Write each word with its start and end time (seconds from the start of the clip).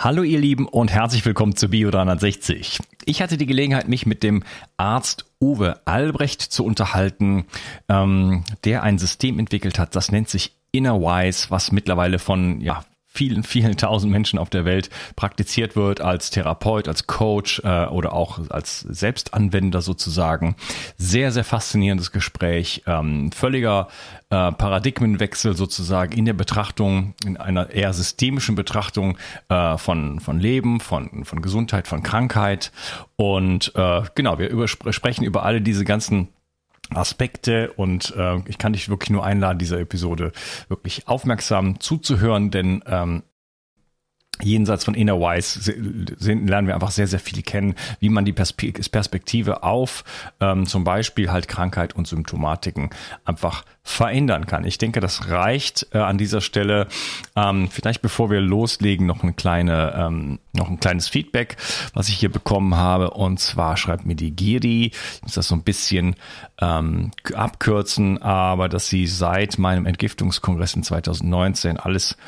Hallo 0.00 0.22
ihr 0.22 0.38
Lieben 0.38 0.68
und 0.68 0.92
herzlich 0.92 1.26
willkommen 1.26 1.56
zu 1.56 1.70
Bio 1.70 1.90
360. 1.90 2.78
Ich 3.04 3.20
hatte 3.20 3.36
die 3.36 3.46
Gelegenheit, 3.46 3.88
mich 3.88 4.06
mit 4.06 4.22
dem 4.22 4.44
Arzt 4.76 5.24
Uwe 5.40 5.80
Albrecht 5.86 6.40
zu 6.40 6.64
unterhalten, 6.64 7.46
ähm, 7.88 8.44
der 8.62 8.84
ein 8.84 8.98
System 8.98 9.40
entwickelt 9.40 9.76
hat, 9.80 9.96
das 9.96 10.12
nennt 10.12 10.28
sich 10.28 10.54
Innerwise, 10.70 11.50
was 11.50 11.72
mittlerweile 11.72 12.20
von 12.20 12.60
ja, 12.60 12.84
vielen, 13.18 13.42
vielen 13.42 13.76
tausend 13.76 14.12
Menschen 14.12 14.38
auf 14.38 14.48
der 14.48 14.64
Welt 14.64 14.90
praktiziert 15.16 15.74
wird 15.74 16.00
als 16.00 16.30
Therapeut, 16.30 16.86
als 16.86 17.08
Coach 17.08 17.60
äh, 17.64 17.86
oder 17.86 18.12
auch 18.12 18.38
als 18.48 18.78
Selbstanwender 18.78 19.82
sozusagen. 19.82 20.54
Sehr, 20.98 21.32
sehr 21.32 21.42
faszinierendes 21.42 22.12
Gespräch, 22.12 22.84
ähm, 22.86 23.32
völliger 23.32 23.88
äh, 24.30 24.52
Paradigmenwechsel 24.52 25.56
sozusagen 25.56 26.12
in 26.12 26.26
der 26.26 26.32
Betrachtung, 26.34 27.14
in 27.24 27.36
einer 27.36 27.70
eher 27.70 27.92
systemischen 27.92 28.54
Betrachtung 28.54 29.18
äh, 29.48 29.76
von, 29.78 30.20
von 30.20 30.38
Leben, 30.38 30.78
von, 30.78 31.24
von 31.24 31.42
Gesundheit, 31.42 31.88
von 31.88 32.04
Krankheit. 32.04 32.70
Und 33.16 33.72
äh, 33.74 34.02
genau, 34.14 34.38
wir 34.38 34.68
sprechen 34.68 35.24
über 35.24 35.42
alle 35.42 35.60
diese 35.60 35.84
ganzen 35.84 36.28
Aspekte 36.94 37.72
und 37.72 38.14
äh, 38.16 38.38
ich 38.46 38.58
kann 38.58 38.72
dich 38.72 38.88
wirklich 38.88 39.10
nur 39.10 39.24
einladen, 39.24 39.58
dieser 39.58 39.78
Episode 39.78 40.32
wirklich 40.68 41.06
aufmerksam 41.08 41.80
zuzuhören, 41.80 42.50
denn 42.50 42.82
ähm, 42.86 43.22
jenseits 44.42 44.84
von 44.84 44.94
Innerwise 44.94 45.72
lernen 45.72 46.66
wir 46.66 46.74
einfach 46.74 46.90
sehr, 46.90 47.06
sehr 47.06 47.20
viel 47.20 47.42
kennen, 47.42 47.74
wie 48.00 48.08
man 48.08 48.24
die 48.24 48.32
Perspektive 48.32 49.62
auf 49.62 50.04
ähm, 50.40 50.66
zum 50.66 50.84
Beispiel 50.84 51.30
halt 51.30 51.48
Krankheit 51.48 51.94
und 51.94 52.06
Symptomatiken 52.06 52.90
einfach 53.24 53.64
verändern 53.88 54.46
kann. 54.46 54.64
Ich 54.64 54.76
denke, 54.76 55.00
das 55.00 55.30
reicht 55.30 55.86
äh, 55.92 55.98
an 55.98 56.18
dieser 56.18 56.42
Stelle. 56.42 56.88
Ähm, 57.34 57.68
vielleicht 57.70 58.02
bevor 58.02 58.30
wir 58.30 58.40
loslegen, 58.40 59.06
noch 59.06 59.22
eine 59.22 59.32
kleine, 59.32 59.94
ähm, 59.96 60.38
noch 60.52 60.68
ein 60.68 60.78
kleines 60.78 61.08
Feedback, 61.08 61.56
was 61.94 62.10
ich 62.10 62.16
hier 62.16 62.30
bekommen 62.30 62.74
habe. 62.74 63.12
Und 63.12 63.40
zwar 63.40 63.78
schreibt 63.78 64.04
mir 64.04 64.14
die 64.14 64.30
Giri, 64.30 64.92
ich 64.92 65.22
muss 65.22 65.32
das 65.32 65.48
so 65.48 65.54
ein 65.54 65.62
bisschen 65.62 66.16
ähm, 66.60 67.12
abkürzen, 67.34 68.20
aber 68.20 68.68
dass 68.68 68.88
sie 68.88 69.06
seit 69.06 69.58
meinem 69.58 69.86
Entgiftungskongress 69.86 70.74
in 70.74 70.82
2019 70.82 71.78
alles 71.78 72.18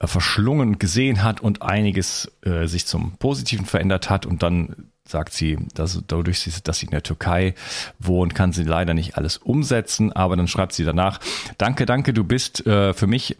äh, 0.00 0.08
verschlungen 0.08 0.80
gesehen 0.80 1.22
hat 1.22 1.40
und 1.40 1.53
einiges 1.62 2.30
äh, 2.42 2.66
sich 2.66 2.86
zum 2.86 3.12
Positiven 3.18 3.66
verändert 3.66 4.10
hat 4.10 4.26
und 4.26 4.42
dann 4.42 4.90
sagt 5.06 5.32
sie, 5.32 5.58
dass 5.74 6.02
dadurch, 6.06 6.48
dass 6.64 6.78
sie 6.78 6.86
in 6.86 6.90
der 6.90 7.02
Türkei 7.02 7.54
wohnt, 7.98 8.34
kann 8.34 8.52
sie 8.52 8.64
leider 8.64 8.94
nicht 8.94 9.16
alles 9.18 9.36
umsetzen. 9.36 10.12
Aber 10.12 10.36
dann 10.36 10.48
schreibt 10.48 10.72
sie 10.72 10.84
danach, 10.84 11.20
danke, 11.58 11.84
danke, 11.84 12.14
du 12.14 12.24
bist 12.24 12.66
äh, 12.66 12.94
für 12.94 13.06
mich 13.06 13.36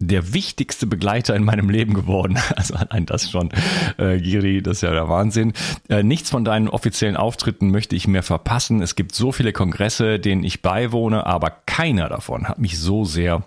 der 0.00 0.32
wichtigste 0.32 0.86
Begleiter 0.86 1.34
in 1.34 1.42
meinem 1.42 1.70
Leben 1.70 1.94
geworden. 1.94 2.38
Also 2.56 2.74
allein 2.74 3.06
das 3.06 3.30
schon, 3.30 3.50
äh, 3.98 4.18
Giri, 4.18 4.62
das 4.62 4.78
ist 4.78 4.82
ja 4.82 4.92
der 4.92 5.08
Wahnsinn. 5.08 5.52
Äh, 5.88 6.02
nichts 6.02 6.30
von 6.30 6.44
deinen 6.44 6.68
offiziellen 6.68 7.16
Auftritten 7.16 7.70
möchte 7.70 7.96
ich 7.96 8.06
mehr 8.06 8.22
verpassen. 8.22 8.82
Es 8.82 8.94
gibt 8.94 9.14
so 9.14 9.32
viele 9.32 9.52
Kongresse, 9.52 10.18
denen 10.18 10.44
ich 10.44 10.62
beiwohne, 10.62 11.26
aber 11.26 11.50
keiner 11.66 12.08
davon 12.08 12.48
hat 12.48 12.58
mich 12.58 12.78
so 12.78 13.04
sehr 13.04 13.44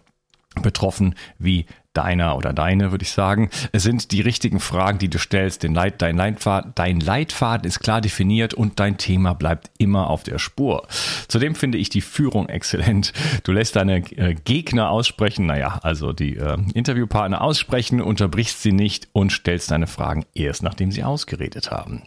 betroffen 0.61 1.15
wie 1.39 1.65
deiner 1.93 2.37
oder 2.37 2.53
deine, 2.53 2.91
würde 2.91 3.03
ich 3.03 3.11
sagen. 3.11 3.49
Sind 3.73 4.11
die 4.11 4.21
richtigen 4.21 4.59
Fragen, 4.59 4.99
die 4.99 5.09
du 5.09 5.19
stellst. 5.19 5.63
Den 5.63 5.73
Leit, 5.73 6.01
dein, 6.01 6.15
Leitfaden, 6.15 6.71
dein 6.75 6.99
Leitfaden 6.99 7.67
ist 7.67 7.79
klar 7.79 8.01
definiert 8.01 8.53
und 8.53 8.79
dein 8.79 8.97
Thema 8.97 9.33
bleibt 9.33 9.71
immer 9.77 10.09
auf 10.09 10.23
der 10.23 10.39
Spur. 10.39 10.87
Zudem 11.27 11.55
finde 11.55 11.77
ich 11.77 11.89
die 11.89 12.01
Führung 12.01 12.47
exzellent. 12.47 13.13
Du 13.43 13.51
lässt 13.51 13.75
deine 13.75 13.97
äh, 13.97 14.35
Gegner 14.35 14.89
aussprechen, 14.89 15.45
naja, 15.45 15.79
also 15.83 16.13
die 16.13 16.37
äh, 16.37 16.57
Interviewpartner 16.73 17.41
aussprechen, 17.41 18.01
unterbrichst 18.01 18.61
sie 18.61 18.71
nicht 18.71 19.09
und 19.11 19.31
stellst 19.31 19.71
deine 19.71 19.87
Fragen 19.87 20.25
erst, 20.33 20.63
nachdem 20.63 20.91
sie 20.91 21.03
ausgeredet 21.03 21.71
haben. 21.71 22.03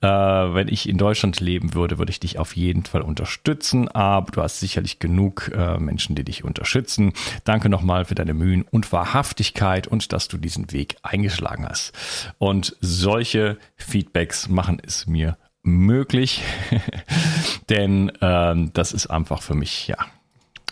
Äh, 0.00 0.08
wenn 0.08 0.68
ich 0.68 0.88
in 0.88 0.98
Deutschland 0.98 1.40
leben 1.40 1.74
würde, 1.74 1.98
würde 1.98 2.10
ich 2.10 2.20
dich 2.20 2.38
auf 2.38 2.56
jeden 2.56 2.84
Fall 2.84 3.02
unterstützen, 3.02 3.88
aber 3.88 4.30
du 4.30 4.42
hast 4.42 4.60
sicherlich 4.60 4.98
genug 4.98 5.50
äh, 5.54 5.78
Menschen, 5.78 6.14
die 6.14 6.24
dich 6.24 6.44
unterstützen. 6.44 7.12
Danke 7.44 7.68
nochmal 7.68 8.04
für 8.04 8.14
deine 8.14 8.34
Mühen 8.34 8.62
und 8.70 8.92
Wahrheit 8.92 8.99
Wahrhaftigkeit 9.00 9.86
und 9.86 10.12
dass 10.12 10.28
du 10.28 10.36
diesen 10.36 10.72
Weg 10.72 10.96
eingeschlagen 11.02 11.66
hast. 11.66 11.92
Und 12.38 12.76
solche 12.80 13.56
Feedbacks 13.76 14.48
machen 14.48 14.80
es 14.84 15.06
mir 15.06 15.38
möglich, 15.62 16.42
denn 17.70 18.12
ähm, 18.20 18.72
das 18.74 18.92
ist 18.92 19.06
einfach 19.06 19.42
für 19.42 19.54
mich 19.54 19.88
ja 19.88 19.96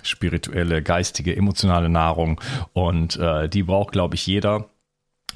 spirituelle, 0.03 0.83
geistige, 0.83 1.35
emotionale 1.35 1.89
Nahrung 1.89 2.41
und 2.73 3.17
äh, 3.17 3.49
die 3.49 3.63
braucht, 3.63 3.93
glaube 3.93 4.15
ich, 4.15 4.27
jeder 4.27 4.69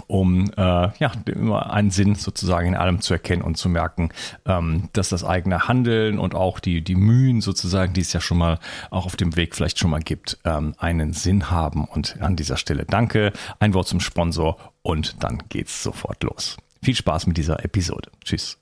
um 0.06 0.50
äh, 0.56 0.60
ja 0.60 1.12
immer 1.26 1.72
einen 1.72 1.90
Sinn 1.90 2.14
sozusagen 2.14 2.68
in 2.68 2.74
allem 2.74 3.00
zu 3.00 3.12
erkennen 3.12 3.42
und 3.42 3.56
zu 3.56 3.68
merken, 3.68 4.10
ähm, 4.46 4.88
dass 4.92 5.08
das 5.10 5.24
eigene 5.24 5.68
Handeln 5.68 6.18
und 6.18 6.34
auch 6.34 6.60
die 6.60 6.82
die 6.82 6.94
Mühen 6.94 7.40
sozusagen, 7.40 7.92
die 7.92 8.00
es 8.00 8.12
ja 8.12 8.20
schon 8.20 8.38
mal 8.38 8.58
auch 8.90 9.06
auf 9.06 9.16
dem 9.16 9.36
Weg 9.36 9.54
vielleicht 9.54 9.78
schon 9.78 9.90
mal 9.90 10.00
gibt, 10.00 10.38
ähm, 10.44 10.74
einen 10.78 11.12
Sinn 11.12 11.50
haben. 11.50 11.84
Und 11.84 12.20
an 12.20 12.36
dieser 12.36 12.56
Stelle 12.56 12.84
danke, 12.84 13.32
ein 13.58 13.74
Wort 13.74 13.88
zum 13.88 14.00
Sponsor 14.00 14.56
und 14.82 15.22
dann 15.22 15.42
geht's 15.48 15.82
sofort 15.82 16.22
los. 16.22 16.56
Viel 16.82 16.96
Spaß 16.96 17.26
mit 17.26 17.36
dieser 17.36 17.64
Episode. 17.64 18.10
Tschüss. 18.24 18.61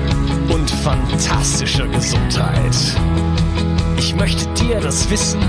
und 0.51 0.69
fantastischer 0.69 1.87
Gesundheit. 1.87 2.75
Ich 3.97 4.15
möchte 4.15 4.45
dir 4.53 4.79
das 4.79 5.09
Wissen 5.09 5.41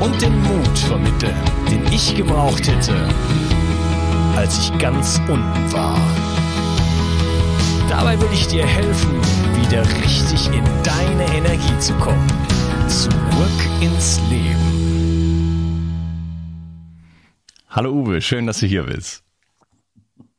und 0.00 0.20
den 0.20 0.42
Mut 0.42 0.78
vermitteln, 0.78 1.36
den 1.70 1.84
ich 1.92 2.14
gebraucht 2.14 2.66
hätte, 2.68 2.94
als 4.36 4.58
ich 4.58 4.78
ganz 4.78 5.18
unten 5.28 5.72
war. 5.72 5.98
Dabei 7.88 8.20
will 8.20 8.28
ich 8.32 8.46
dir 8.46 8.66
helfen, 8.66 9.20
wieder 9.60 9.84
richtig 10.02 10.46
in 10.48 10.64
deine 10.82 11.24
Energie 11.34 11.78
zu 11.78 11.94
kommen. 11.94 12.26
Zurück 12.88 13.12
ins 13.80 14.20
Leben. 14.30 14.72
Hallo 17.68 17.90
Uwe, 17.92 18.20
schön, 18.20 18.46
dass 18.46 18.60
du 18.60 18.66
hier 18.66 18.82
bist. 18.84 19.22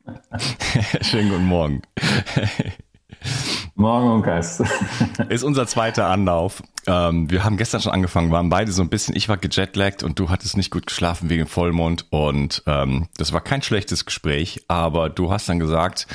Schönen 1.02 1.30
guten 1.30 1.46
Morgen. 1.46 1.82
Morgen 3.84 4.12
und 4.12 4.24
Gast. 4.24 4.64
Ist 5.30 5.44
unser 5.44 5.68
zweiter 5.68 6.08
Anlauf. 6.08 6.64
Ähm, 6.88 7.30
wir 7.30 7.44
haben 7.44 7.58
gestern 7.58 7.82
schon 7.82 7.92
angefangen, 7.92 8.32
waren 8.32 8.48
beide 8.48 8.72
so 8.72 8.82
ein 8.82 8.88
bisschen, 8.88 9.14
ich 9.14 9.28
war 9.28 9.36
gejetlaggt 9.36 10.04
und 10.04 10.18
du 10.20 10.30
hattest 10.30 10.56
nicht 10.56 10.72
gut 10.72 10.88
geschlafen 10.88 11.30
wegen 11.30 11.48
Vollmond 11.48 12.06
und 12.10 12.64
ähm, 12.66 13.10
das 13.18 13.34
war 13.34 13.42
kein 13.42 13.62
schlechtes 13.62 14.06
Gespräch, 14.06 14.64
aber 14.70 15.10
du 15.10 15.34
hast 15.34 15.50
dann 15.50 15.60
gesagt, 15.60 16.08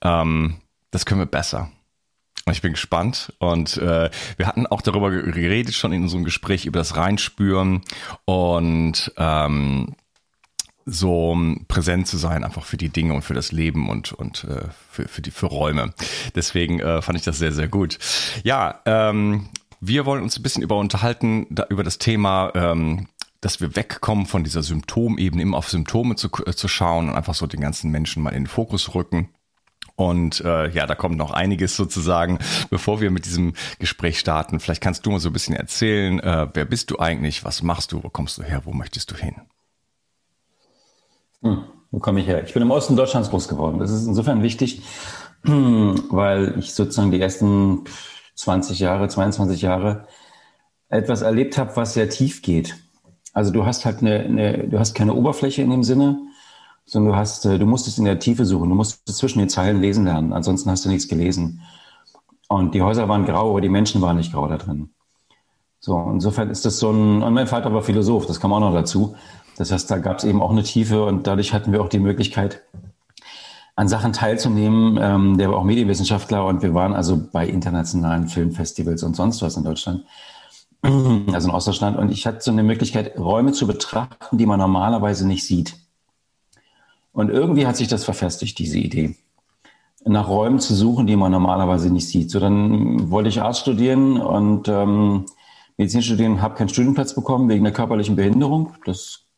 ähm, 0.00 0.56
das 0.90 1.04
können 1.04 1.20
wir 1.20 1.26
besser. 1.26 1.70
Ich 2.50 2.62
bin 2.62 2.72
gespannt 2.72 3.34
und 3.38 3.76
äh, 3.76 4.08
wir 4.38 4.46
hatten 4.46 4.66
auch 4.66 4.80
darüber 4.80 5.10
geredet 5.10 5.74
schon 5.74 5.92
in 5.92 6.04
unserem 6.04 6.24
Gespräch 6.24 6.64
über 6.64 6.78
das 6.78 6.96
Reinspüren 6.96 7.82
und 8.24 9.12
ähm, 9.18 9.96
so 10.84 11.36
präsent 11.68 12.06
zu 12.06 12.16
sein, 12.16 12.44
einfach 12.44 12.64
für 12.64 12.76
die 12.76 12.88
Dinge 12.88 13.14
und 13.14 13.22
für 13.22 13.34
das 13.34 13.52
Leben 13.52 13.88
und, 13.88 14.12
und 14.12 14.44
äh, 14.44 14.68
für, 14.90 15.08
für 15.08 15.22
die 15.22 15.30
für 15.30 15.46
Räume. 15.46 15.92
Deswegen 16.34 16.80
äh, 16.80 17.02
fand 17.02 17.18
ich 17.18 17.24
das 17.24 17.38
sehr, 17.38 17.52
sehr 17.52 17.68
gut. 17.68 17.98
Ja, 18.44 18.80
ähm, 18.86 19.48
wir 19.80 20.06
wollen 20.06 20.22
uns 20.22 20.38
ein 20.38 20.42
bisschen 20.42 20.62
über 20.62 20.78
unterhalten, 20.78 21.46
da, 21.50 21.66
über 21.68 21.82
das 21.82 21.98
Thema, 21.98 22.52
ähm, 22.54 23.08
dass 23.40 23.60
wir 23.60 23.74
wegkommen 23.74 24.26
von 24.26 24.44
dieser 24.44 24.62
Symptomebene, 24.62 25.42
immer 25.42 25.58
auf 25.58 25.68
Symptome 25.68 26.16
zu, 26.16 26.28
äh, 26.46 26.52
zu 26.52 26.68
schauen 26.68 27.08
und 27.08 27.16
einfach 27.16 27.34
so 27.34 27.46
den 27.46 27.60
ganzen 27.60 27.90
Menschen 27.90 28.22
mal 28.22 28.30
in 28.30 28.44
den 28.44 28.46
Fokus 28.46 28.94
rücken. 28.94 29.28
Und 29.94 30.40
äh, 30.40 30.70
ja, 30.70 30.86
da 30.86 30.94
kommt 30.94 31.16
noch 31.16 31.32
einiges 31.32 31.76
sozusagen, 31.76 32.38
bevor 32.70 33.00
wir 33.00 33.10
mit 33.10 33.26
diesem 33.26 33.52
Gespräch 33.78 34.18
starten. 34.18 34.58
Vielleicht 34.58 34.80
kannst 34.80 35.04
du 35.04 35.10
mal 35.10 35.20
so 35.20 35.28
ein 35.28 35.32
bisschen 35.34 35.54
erzählen, 35.54 36.18
äh, 36.20 36.48
wer 36.54 36.64
bist 36.64 36.90
du 36.90 36.98
eigentlich, 36.98 37.44
was 37.44 37.62
machst 37.62 37.92
du, 37.92 38.02
wo 38.02 38.08
kommst 38.08 38.38
du 38.38 38.42
her, 38.42 38.62
wo 38.64 38.72
möchtest 38.72 39.10
du 39.10 39.16
hin? 39.16 39.34
Komme 42.02 42.20
ich 42.20 42.26
her? 42.26 42.44
Ich 42.44 42.52
bin 42.52 42.62
im 42.62 42.70
Osten 42.70 42.96
Deutschlands 42.96 43.30
groß 43.30 43.48
geworden. 43.48 43.78
Das 43.78 43.90
ist 43.90 44.06
insofern 44.06 44.42
wichtig, 44.42 44.82
weil 45.44 46.58
ich 46.58 46.74
sozusagen 46.74 47.12
die 47.12 47.20
ersten 47.20 47.84
20 48.34 48.80
Jahre, 48.80 49.08
22 49.08 49.62
Jahre 49.62 50.06
etwas 50.88 51.22
erlebt 51.22 51.56
habe, 51.56 51.74
was 51.76 51.94
sehr 51.94 52.10
tief 52.10 52.42
geht. 52.42 52.76
Also 53.32 53.50
du 53.52 53.64
hast 53.64 53.84
halt 53.84 54.00
eine, 54.00 54.20
eine, 54.20 54.68
du 54.68 54.78
hast 54.78 54.94
keine 54.94 55.14
Oberfläche 55.14 55.62
in 55.62 55.70
dem 55.70 55.84
Sinne, 55.84 56.18
sondern 56.84 57.12
du 57.12 57.18
hast, 57.18 57.46
äh, 57.46 57.58
du 57.58 57.66
musst 57.66 57.86
es 57.86 57.98
in 57.98 58.04
der 58.04 58.18
Tiefe 58.18 58.44
suchen. 58.44 58.68
Du 58.68 58.74
musst 58.74 59.06
zwischen 59.08 59.38
den 59.38 59.48
Zeilen 59.48 59.80
lesen 59.80 60.04
lernen. 60.04 60.32
Ansonsten 60.32 60.70
hast 60.70 60.84
du 60.84 60.88
nichts 60.88 61.08
gelesen. 61.08 61.62
Und 62.48 62.74
die 62.74 62.82
Häuser 62.82 63.08
waren 63.08 63.24
grau, 63.24 63.50
aber 63.50 63.60
die 63.60 63.70
Menschen 63.70 64.02
waren 64.02 64.16
nicht 64.16 64.32
grau 64.32 64.46
da 64.48 64.58
drin. 64.58 64.90
So, 65.78 65.98
insofern 66.12 66.50
ist 66.50 66.64
das 66.64 66.78
so 66.78 66.90
ein, 66.90 67.22
und 67.22 67.32
mein 67.32 67.46
Vater 67.46 67.72
war 67.72 67.82
Philosoph, 67.82 68.26
das 68.26 68.38
kam 68.38 68.52
auch 68.52 68.60
noch 68.60 68.74
dazu. 68.74 69.16
Das 69.62 69.70
heißt, 69.70 69.88
da 69.92 69.98
gab 69.98 70.18
es 70.18 70.24
eben 70.24 70.42
auch 70.42 70.50
eine 70.50 70.64
Tiefe 70.64 71.04
und 71.04 71.28
dadurch 71.28 71.52
hatten 71.52 71.70
wir 71.70 71.80
auch 71.82 71.88
die 71.88 72.00
Möglichkeit, 72.00 72.62
an 73.76 73.86
Sachen 73.86 74.12
teilzunehmen. 74.12 74.98
Ähm, 75.00 75.38
der 75.38 75.50
war 75.50 75.58
auch 75.58 75.62
Medienwissenschaftler 75.62 76.44
und 76.44 76.62
wir 76.62 76.74
waren 76.74 76.94
also 76.94 77.28
bei 77.32 77.46
internationalen 77.46 78.26
Filmfestivals 78.26 79.04
und 79.04 79.14
sonst 79.14 79.40
was 79.40 79.56
in 79.56 79.62
Deutschland, 79.62 80.04
also 80.82 81.48
in 81.48 81.54
Ostdeutschland. 81.54 81.96
Und 81.96 82.10
ich 82.10 82.26
hatte 82.26 82.40
so 82.40 82.50
eine 82.50 82.64
Möglichkeit, 82.64 83.16
Räume 83.16 83.52
zu 83.52 83.68
betrachten, 83.68 84.36
die 84.36 84.46
man 84.46 84.58
normalerweise 84.58 85.28
nicht 85.28 85.46
sieht. 85.46 85.76
Und 87.12 87.30
irgendwie 87.30 87.64
hat 87.64 87.76
sich 87.76 87.86
das 87.86 88.04
verfestigt, 88.04 88.58
diese 88.58 88.78
Idee. 88.78 89.14
Nach 90.04 90.26
Räumen 90.26 90.58
zu 90.58 90.74
suchen, 90.74 91.06
die 91.06 91.14
man 91.14 91.30
normalerweise 91.30 91.88
nicht 91.88 92.08
sieht. 92.08 92.32
So, 92.32 92.40
dann 92.40 93.12
wollte 93.12 93.28
ich 93.28 93.40
Arzt 93.40 93.60
studieren 93.60 94.20
und 94.20 94.66
ähm, 94.66 95.26
Medizin 95.76 96.02
studieren, 96.02 96.42
habe 96.42 96.56
keinen 96.56 96.68
Studienplatz 96.68 97.14
bekommen 97.14 97.48
wegen 97.48 97.62
der 97.62 97.72
körperlichen 97.72 98.16
Behinderung. 98.16 98.74
Das 98.86 99.28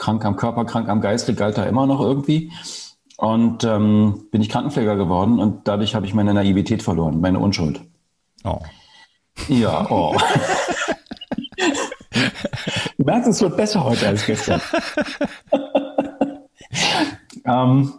krank 0.00 0.24
am 0.24 0.34
Körper, 0.34 0.64
krank 0.64 0.88
am 0.88 1.00
Geiste 1.00 1.34
galt 1.34 1.58
da 1.58 1.64
immer 1.64 1.86
noch 1.86 2.00
irgendwie. 2.00 2.50
Und 3.16 3.62
ähm, 3.64 4.24
bin 4.30 4.40
ich 4.40 4.48
Krankenpfleger 4.48 4.96
geworden 4.96 5.38
und 5.38 5.68
dadurch 5.68 5.94
habe 5.94 6.06
ich 6.06 6.14
meine 6.14 6.32
Naivität 6.32 6.82
verloren, 6.82 7.20
meine 7.20 7.38
Unschuld. 7.38 7.82
Oh. 8.44 8.60
Ja, 9.48 9.86
oh. 9.90 10.16
du 12.96 13.04
merkst, 13.04 13.28
es 13.28 13.42
wird 13.42 13.58
besser 13.58 13.84
heute 13.84 14.08
als 14.08 14.24
gestern. 14.24 14.62
ähm, 17.44 17.92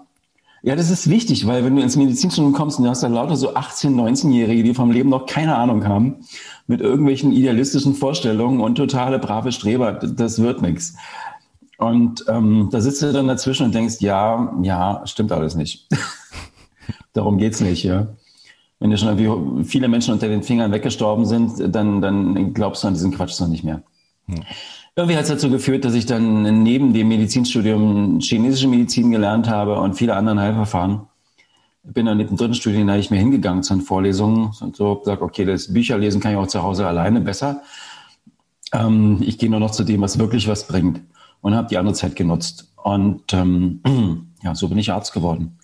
ja, 0.64 0.76
das 0.76 0.90
ist 0.90 1.08
wichtig, 1.08 1.46
weil 1.46 1.64
wenn 1.64 1.76
du 1.76 1.84
ins 1.84 1.96
Medizinstudium 1.96 2.54
kommst 2.54 2.80
und 2.80 2.86
du 2.86 2.90
hast 2.90 3.04
da 3.04 3.08
lauter 3.08 3.36
so 3.36 3.54
18-, 3.54 3.96
19-Jährige, 3.96 4.64
die 4.64 4.74
vom 4.74 4.90
Leben 4.90 5.10
noch 5.10 5.28
keine 5.28 5.56
Ahnung 5.56 5.88
haben, 5.88 6.26
mit 6.66 6.82
irgendwelchen 6.82 7.32
idealistischen 7.32 7.94
Vorstellungen 7.94 8.60
und 8.60 8.76
totale 8.76 9.20
brave 9.20 9.52
Streber, 9.52 9.94
das 9.94 10.42
wird 10.42 10.64
nichts. 10.64 10.96
Und 11.82 12.26
ähm, 12.28 12.70
da 12.72 12.80
sitzt 12.80 13.02
du 13.02 13.12
dann 13.12 13.28
dazwischen 13.28 13.66
und 13.66 13.74
denkst, 13.74 13.96
ja, 14.02 14.54
ja, 14.62 15.02
stimmt 15.06 15.32
alles 15.32 15.56
nicht. 15.56 15.88
Darum 17.14 17.40
geht's 17.40 17.60
nicht, 17.60 17.82
ja. 17.84 18.08
Wenn 18.80 18.92
dir 18.92 18.98
schon 18.98 19.18
irgendwie 19.18 19.64
viele 19.64 19.88
Menschen 19.88 20.14
unter 20.14 20.28
den 20.28 20.44
Fingern 20.44 20.72
weggestorben 20.72 21.26
sind, 21.26 21.54
dann, 21.76 22.00
dann 22.00 22.54
glaubst 22.54 22.84
du 22.84 22.88
an 22.88 22.94
diesen 22.94 23.12
Quatsch 23.12 23.40
noch 23.40 23.48
nicht 23.48 23.64
mehr. 23.64 23.82
Hm. 24.28 24.44
Irgendwie 24.96 25.16
hat 25.16 25.24
es 25.24 25.30
dazu 25.30 25.50
geführt, 25.50 25.84
dass 25.84 25.96
ich 25.96 26.06
dann 26.06 26.62
neben 26.62 26.94
dem 26.94 27.08
Medizinstudium 27.08 28.20
chinesische 28.20 28.68
Medizin 28.68 29.10
gelernt 29.10 29.50
habe 29.50 29.80
und 29.80 29.96
viele 29.96 30.16
anderen 30.16 30.40
Heilverfahren. 30.40 31.08
Bin 31.82 32.06
dann 32.06 32.18
neben 32.18 32.30
dem 32.30 32.38
dritten 32.38 32.54
Studium 32.54 32.86
da 32.86 32.96
nicht 32.96 33.10
mehr 33.10 33.20
hingegangen 33.20 33.64
zu 33.64 33.74
den 33.74 33.82
Vorlesungen 33.82 34.52
und 34.62 34.76
so 34.76 34.98
gesagt, 34.98 35.24
okay, 35.24 35.46
das 35.46 35.74
Bücherlesen 35.74 36.22
kann 36.22 36.34
ich 36.34 36.38
auch 36.38 36.46
zu 36.46 36.62
Hause 36.62 36.86
alleine 36.86 37.22
besser. 37.22 37.64
Ähm, 38.72 39.18
ich 39.22 39.40
gehe 39.40 39.50
nur 39.50 39.60
noch 39.60 39.72
zu 39.72 39.84
dem, 39.84 40.02
was 40.02 40.20
wirklich 40.20 40.48
was 40.48 40.68
bringt 40.68 41.02
und 41.42 41.56
habe 41.56 41.68
die 41.68 41.78
andere 41.78 41.96
Zeit 41.96 42.16
genutzt. 42.16 42.72
Und 42.78 43.34
ähm, 43.34 43.82
ja, 44.44 44.56
so 44.56 44.70
bin 44.70 44.78
ich 44.78 44.92
Arzt 44.92 45.14
geworden. 45.14 45.58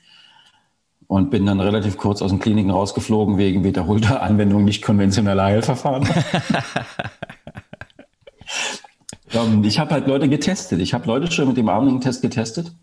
Und 1.07 1.29
bin 1.29 1.45
dann 1.45 1.61
relativ 1.61 1.97
kurz 1.97 2.21
aus 2.21 2.31
den 2.31 2.39
Kliniken 2.39 2.69
rausgeflogen 2.69 3.37
wegen 3.37 3.63
wiederholter 3.63 4.21
Anwendung 4.23 4.65
nicht 4.65 4.83
konventioneller 4.83 5.43
Heilverfahren. 5.43 6.05
ähm, 9.31 9.63
ich 9.63 9.79
habe 9.79 9.91
halt 9.91 10.07
Leute 10.07 10.27
getestet. 10.27 10.81
Ich 10.81 10.93
habe 10.93 11.07
Leute 11.07 11.31
schon 11.31 11.47
mit 11.47 11.57
dem 11.57 11.69
Armling-Test 11.69 12.21
getestet. 12.21 12.73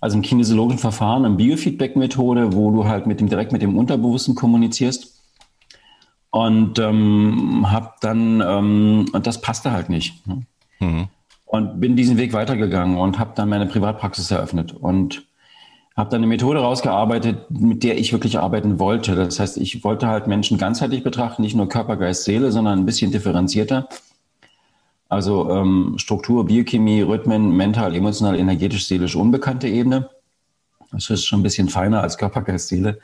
Also 0.00 0.16
im 0.16 0.22
kinesiologischen 0.22 0.80
Verfahren, 0.80 1.24
eine 1.24 1.36
Biofeedback-Methode, 1.36 2.54
wo 2.54 2.72
du 2.72 2.86
halt 2.86 3.06
mit 3.06 3.20
dem, 3.20 3.28
direkt 3.28 3.52
mit 3.52 3.62
dem 3.62 3.76
Unterbewussten 3.76 4.34
kommunizierst. 4.34 5.20
Und 6.30 6.78
ähm, 6.78 7.70
habe 7.70 7.92
dann, 8.00 8.40
ähm, 8.40 9.06
und 9.12 9.26
das 9.26 9.42
passte 9.42 9.70
halt 9.70 9.90
nicht. 9.90 10.26
Ne? 10.26 10.46
Mhm 10.80 11.08
und 11.52 11.80
bin 11.80 11.96
diesen 11.96 12.16
Weg 12.16 12.32
weitergegangen 12.32 12.96
und 12.96 13.18
habe 13.18 13.32
dann 13.34 13.50
meine 13.50 13.66
Privatpraxis 13.66 14.30
eröffnet 14.30 14.72
und 14.72 15.26
habe 15.94 16.08
dann 16.08 16.20
eine 16.20 16.26
Methode 16.26 16.60
rausgearbeitet, 16.60 17.50
mit 17.50 17.82
der 17.82 17.98
ich 17.98 18.14
wirklich 18.14 18.38
arbeiten 18.38 18.78
wollte. 18.78 19.14
Das 19.14 19.38
heißt, 19.38 19.58
ich 19.58 19.84
wollte 19.84 20.06
halt 20.06 20.26
Menschen 20.26 20.56
ganzheitlich 20.56 21.04
betrachten, 21.04 21.42
nicht 21.42 21.54
nur 21.54 21.68
Körper, 21.68 21.98
Geist, 21.98 22.24
Seele, 22.24 22.52
sondern 22.52 22.78
ein 22.78 22.86
bisschen 22.86 23.12
differenzierter. 23.12 23.86
Also 25.10 25.50
ähm, 25.50 25.96
Struktur, 25.98 26.46
Biochemie, 26.46 27.02
Rhythmen, 27.02 27.54
mental, 27.54 27.94
emotional, 27.94 28.38
energetisch, 28.38 28.86
seelisch, 28.86 29.14
unbekannte 29.14 29.68
Ebene. 29.68 30.08
Das 30.90 31.10
ist 31.10 31.26
schon 31.26 31.40
ein 31.40 31.42
bisschen 31.42 31.68
feiner 31.68 32.00
als 32.00 32.16
Körper, 32.16 32.40
Geist, 32.40 32.68
Seele. 32.68 32.98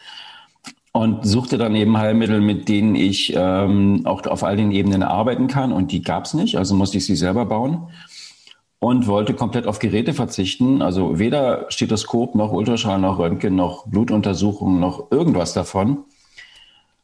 Und 0.92 1.26
suchte 1.26 1.58
dann 1.58 1.74
eben 1.74 1.98
Heilmittel, 1.98 2.40
mit 2.40 2.70
denen 2.70 2.94
ich 2.94 3.34
ähm, 3.36 4.06
auch 4.06 4.26
auf 4.26 4.42
all 4.42 4.56
den 4.56 4.72
Ebenen 4.72 5.02
arbeiten 5.02 5.48
kann. 5.48 5.70
Und 5.70 5.92
die 5.92 6.00
gab 6.00 6.24
es 6.24 6.32
nicht, 6.32 6.56
also 6.56 6.74
musste 6.74 6.96
ich 6.96 7.04
sie 7.04 7.14
selber 7.14 7.44
bauen 7.44 7.88
und 8.80 9.06
wollte 9.06 9.34
komplett 9.34 9.66
auf 9.66 9.78
Geräte 9.78 10.14
verzichten. 10.14 10.82
Also 10.82 11.18
weder 11.18 11.66
Stethoskop 11.68 12.34
noch 12.34 12.52
Ultraschall 12.52 12.98
noch 12.98 13.18
Röntgen 13.18 13.56
noch 13.56 13.86
Blutuntersuchungen 13.86 14.78
noch 14.80 15.10
irgendwas 15.10 15.52
davon. 15.52 16.04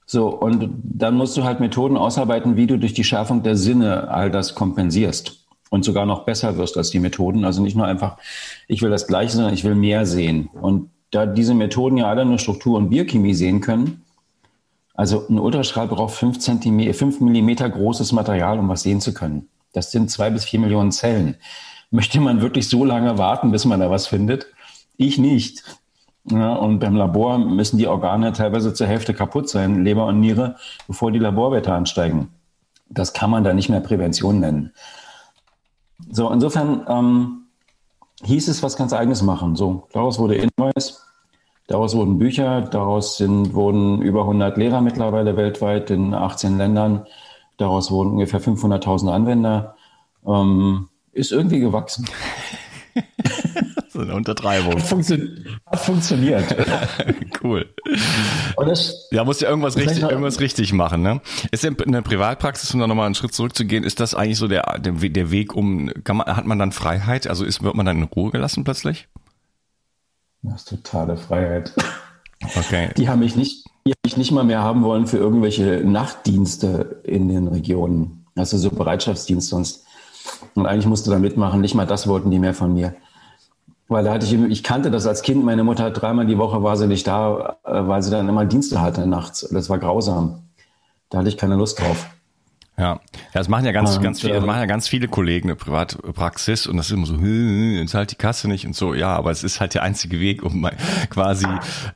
So, 0.07 0.29
und 0.29 0.71
dann 0.83 1.17
musst 1.17 1.37
du 1.37 1.45
halt 1.45 1.61
Methoden 1.61 1.97
ausarbeiten, 1.97 2.57
wie 2.57 2.67
du 2.67 2.79
durch 2.79 2.93
die 2.93 3.05
Schärfung 3.05 3.43
der 3.43 3.57
Sinne 3.57 4.09
all 4.11 4.31
das 4.31 4.55
kompensierst 4.55 5.45
und 5.71 5.85
sogar 5.85 6.07
noch 6.07 6.25
besser 6.25 6.57
wirst 6.59 6.77
als 6.77 6.91
die 6.91 7.01
Methoden. 7.01 7.45
Also 7.45 7.63
nicht 7.63 7.75
nur 7.77 7.87
einfach, 7.87 8.19
ich 8.69 8.83
will 8.83 8.91
das 8.91 9.07
Gleiche, 9.07 9.37
sondern 9.37 9.55
ich 9.55 9.65
will 9.65 9.75
mehr 9.75 10.05
sehen. 10.07 10.51
Und 10.61 10.91
da 11.11 11.27
diese 11.27 11.55
Methoden 11.55 11.97
ja 11.97 12.07
alle 12.07 12.25
nur 12.25 12.39
Struktur 12.39 12.77
und 12.77 12.91
Biochemie 12.91 13.35
sehen 13.35 13.61
können, 13.61 14.03
also 14.95 15.27
ein 15.29 15.41
Ultraschall 15.41 15.89
braucht 15.89 16.15
fünf 16.15 16.39
Zentimeter, 16.39 16.95
fünf 16.95 17.21
Millimeter 17.21 17.69
großes 17.69 18.13
Material, 18.13 18.61
um 18.61 18.69
was 18.69 18.83
sehen 18.83 19.01
zu 19.01 19.13
können. 19.13 19.49
Das 19.75 19.91
sind 19.91 20.11
zwei 20.11 20.31
bis 20.31 20.47
vier 20.47 20.61
Millionen 20.61 20.93
Zellen. 20.93 21.37
Möchte 21.91 22.21
man 22.21 22.41
wirklich 22.41 22.69
so 22.71 22.85
lange 22.85 23.19
warten, 23.19 23.51
bis 23.51 23.67
man 23.67 23.81
da 23.81 23.91
was 23.91 24.07
findet? 24.07 24.47
Ich 24.97 25.19
nicht. 25.19 25.63
Ja, 26.31 26.55
und 26.55 26.79
beim 26.79 26.97
Labor 26.97 27.39
müssen 27.39 27.77
die 27.77 27.87
Organe 27.87 28.33
teilweise 28.33 28.73
zur 28.73 28.87
Hälfte 28.87 29.13
kaputt 29.13 29.51
sein, 29.51 29.85
Leber 29.85 30.07
und 30.07 30.21
Niere, 30.21 30.57
bevor 30.87 31.13
die 31.13 31.19
Laborwerte 31.19 31.75
ansteigen. 31.75 32.31
Das 32.89 33.13
kann 33.13 33.31
man 33.31 33.45
da 33.45 33.53
nicht 33.53 33.69
mehr 33.69 33.81
Prävention 33.81 34.41
nennen. 34.41 34.73
So, 36.11 36.31
insofern 36.31 36.87
ähm, 36.89 37.47
hieß 38.23 38.49
es 38.49 38.63
was 38.63 38.77
ganz 38.77 38.93
Eigenes 38.93 39.23
machen. 39.23 39.55
So, 39.57 39.87
daraus 39.93 40.19
wurde 40.19 40.37
Invoice. 40.37 41.03
Daraus 41.67 41.97
wurden 41.97 42.19
Bücher, 42.19 42.63
daraus 42.63 43.17
sind, 43.17 43.55
wurden 43.55 44.03
über 44.03 44.21
100 44.21 44.57
Lehrer 44.57 44.83
mittlerweile 44.83 45.37
weltweit 45.37 45.91
in 45.91 46.13
18 46.13 46.59
Ländern. 46.59 47.07
Daraus 47.57 47.91
wurden 47.91 48.13
ungefähr 48.13 48.41
500.000 48.41 49.11
Anwender. 49.11 49.77
Ähm, 50.27 50.89
ist 51.13 51.33
irgendwie 51.33 51.61
gewachsen. 51.61 52.07
so 53.89 54.01
eine 54.01 54.15
Untertreibung. 54.15 54.75
Hat, 54.75 54.83
funktio 54.83 55.19
hat 55.67 55.81
funktioniert. 55.81 56.57
cool. 57.43 57.73
Das, 58.57 59.09
ja, 59.13 59.25
muss 59.25 59.41
ja 59.41 59.49
irgendwas 59.49 59.77
richtig, 59.77 60.03
irgendwas 60.03 60.41
richtig 60.41 60.73
machen, 60.73 61.03
ne? 61.03 61.21
Ist 61.53 61.65
in 61.65 61.77
der 61.77 62.03
Privatpraxis, 62.03 62.75
um 62.75 62.81
da 62.81 62.87
nochmal 62.87 63.07
einen 63.07 63.15
Schritt 63.15 63.33
zurückzugehen, 63.33 63.85
ist 63.85 64.01
das 64.01 64.15
eigentlich 64.15 64.39
so 64.39 64.49
der, 64.49 64.81
der, 64.81 64.93
der 64.93 65.31
Weg, 65.31 65.55
um, 65.55 65.91
kann 66.03 66.17
man, 66.17 66.27
hat 66.27 66.47
man 66.47 66.59
dann 66.59 66.73
Freiheit? 66.73 67.29
Also 67.29 67.45
ist, 67.45 67.63
wird 67.63 67.77
man 67.77 67.87
dann 67.87 67.99
in 67.99 68.05
Ruhe 68.05 68.33
gelassen 68.33 68.65
plötzlich? 68.65 69.09
Das 70.43 70.63
ist 70.63 70.69
totale 70.69 71.17
Freiheit. 71.17 71.73
Okay. 72.43 72.91
Die 72.97 73.09
haben 73.09 73.21
mich 73.21 73.37
nicht, 73.37 73.67
die 73.87 73.93
haben 73.93 74.01
mich 74.05 74.17
nicht 74.17 74.33
mal 74.33 74.45
mehr 74.45 74.63
haben 74.63 74.83
wollen 74.83 75.07
für 75.07 75.19
irgendwelche 75.19 75.83
Nachtdienste 75.85 77.01
in 77.05 77.29
den 77.29 77.49
Regionen. 77.49 78.27
Also 78.37 78.59
so 78.59 78.71
Bereitschaftsdienst 78.71 79.49
sonst. 79.49 79.85
Und 80.55 80.67
eigentlich 80.67 80.87
musste 80.87 81.11
da 81.11 81.19
mitmachen. 81.19 81.61
Nicht 81.61 81.75
mal 81.75 81.87
das 81.87 82.07
wollten 82.07 82.31
die 82.31 82.39
mehr 82.39 82.55
von 82.55 82.75
mir. 82.75 82.95
Weil 83.89 84.05
da 84.05 84.13
hatte 84.15 84.27
ich, 84.27 84.33
ich 84.33 84.63
kannte 84.63 84.91
das 84.91 85.07
als 85.07 85.23
Kind. 85.23 85.45
Meine 85.45 85.63
Mutter 85.63 85.85
hat 85.85 86.01
dreimal 86.01 86.27
die 86.27 86.39
Woche 86.39 86.63
war 86.63 86.77
sie 86.77 86.87
nicht 86.87 87.07
da, 87.07 87.59
äh, 87.65 87.87
weil 87.87 88.03
sie 88.03 88.11
dann 88.11 88.29
immer 88.29 88.45
Dienste 88.45 88.81
hatte 88.81 89.07
nachts. 89.07 89.47
Das 89.53 89.69
war 89.69 89.79
grausam. 89.79 90.43
Da 91.11 91.19
hatte 91.19 91.29
ich 91.29 91.37
keine 91.37 91.57
Lust 91.57 91.81
drauf. 91.81 92.07
Ja, 92.77 92.85
ja 92.85 93.01
das 93.33 93.49
machen 93.49 93.65
ja 93.65 93.73
ganz, 93.73 94.01
ganz 94.01 94.21
viele, 94.21 94.35
das 94.35 94.45
machen 94.45 94.61
ja 94.61 94.67
ganz 94.67 94.89
viele 94.89 95.07
Kollegen 95.07 95.49
eine 95.49 95.57
Privatpraxis 95.57 96.67
und 96.67 96.77
das 96.77 96.87
ist 96.87 96.93
immer 96.93 97.07
so, 97.07 97.17
jetzt 97.17 97.95
halt 97.95 98.11
die 98.11 98.17
Kasse 98.17 98.49
nicht 98.49 98.67
und 98.67 98.75
so. 98.75 98.95
Ja, 98.95 99.15
aber 99.15 99.31
es 99.31 99.45
ist 99.45 99.61
halt 99.61 99.75
der 99.75 99.83
einzige 99.83 100.19
Weg, 100.19 100.43
um 100.43 100.69
quasi 101.11 101.47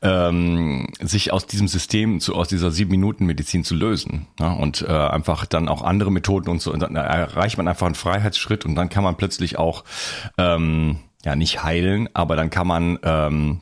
ähm, 0.03 0.89
sich 1.01 1.33
aus 1.33 1.47
diesem 1.47 1.69
System, 1.69 2.21
zu, 2.21 2.35
aus 2.35 2.49
dieser 2.49 2.71
sieben 2.71 2.91
Minuten 2.91 3.27
Medizin 3.27 3.65
zu 3.65 3.75
lösen. 3.75 4.29
Ja, 4.39 4.53
und 4.53 4.83
äh, 4.83 4.93
einfach 4.93 5.47
dann 5.47 5.69
auch 5.69 5.83
andere 5.83 6.13
Methoden 6.13 6.49
und 6.49 6.63
so. 6.63 6.73
Und 6.73 6.81
dann 6.81 6.95
erreicht 6.95 7.59
man 7.59 7.67
einfach 7.67 7.87
einen 7.87 7.95
Freiheitsschritt 7.95 8.65
und 8.65 8.75
dann 8.75 8.89
kann 8.89 9.03
man 9.03 9.17
plötzlich 9.17 9.59
auch 9.59 9.85
ähm, 10.37 11.01
ja 11.25 11.35
nicht 11.35 11.65
heilen, 11.65 12.09
aber 12.15 12.37
dann 12.37 12.51
kann 12.51 12.67
man 12.67 12.99
ähm, 13.03 13.61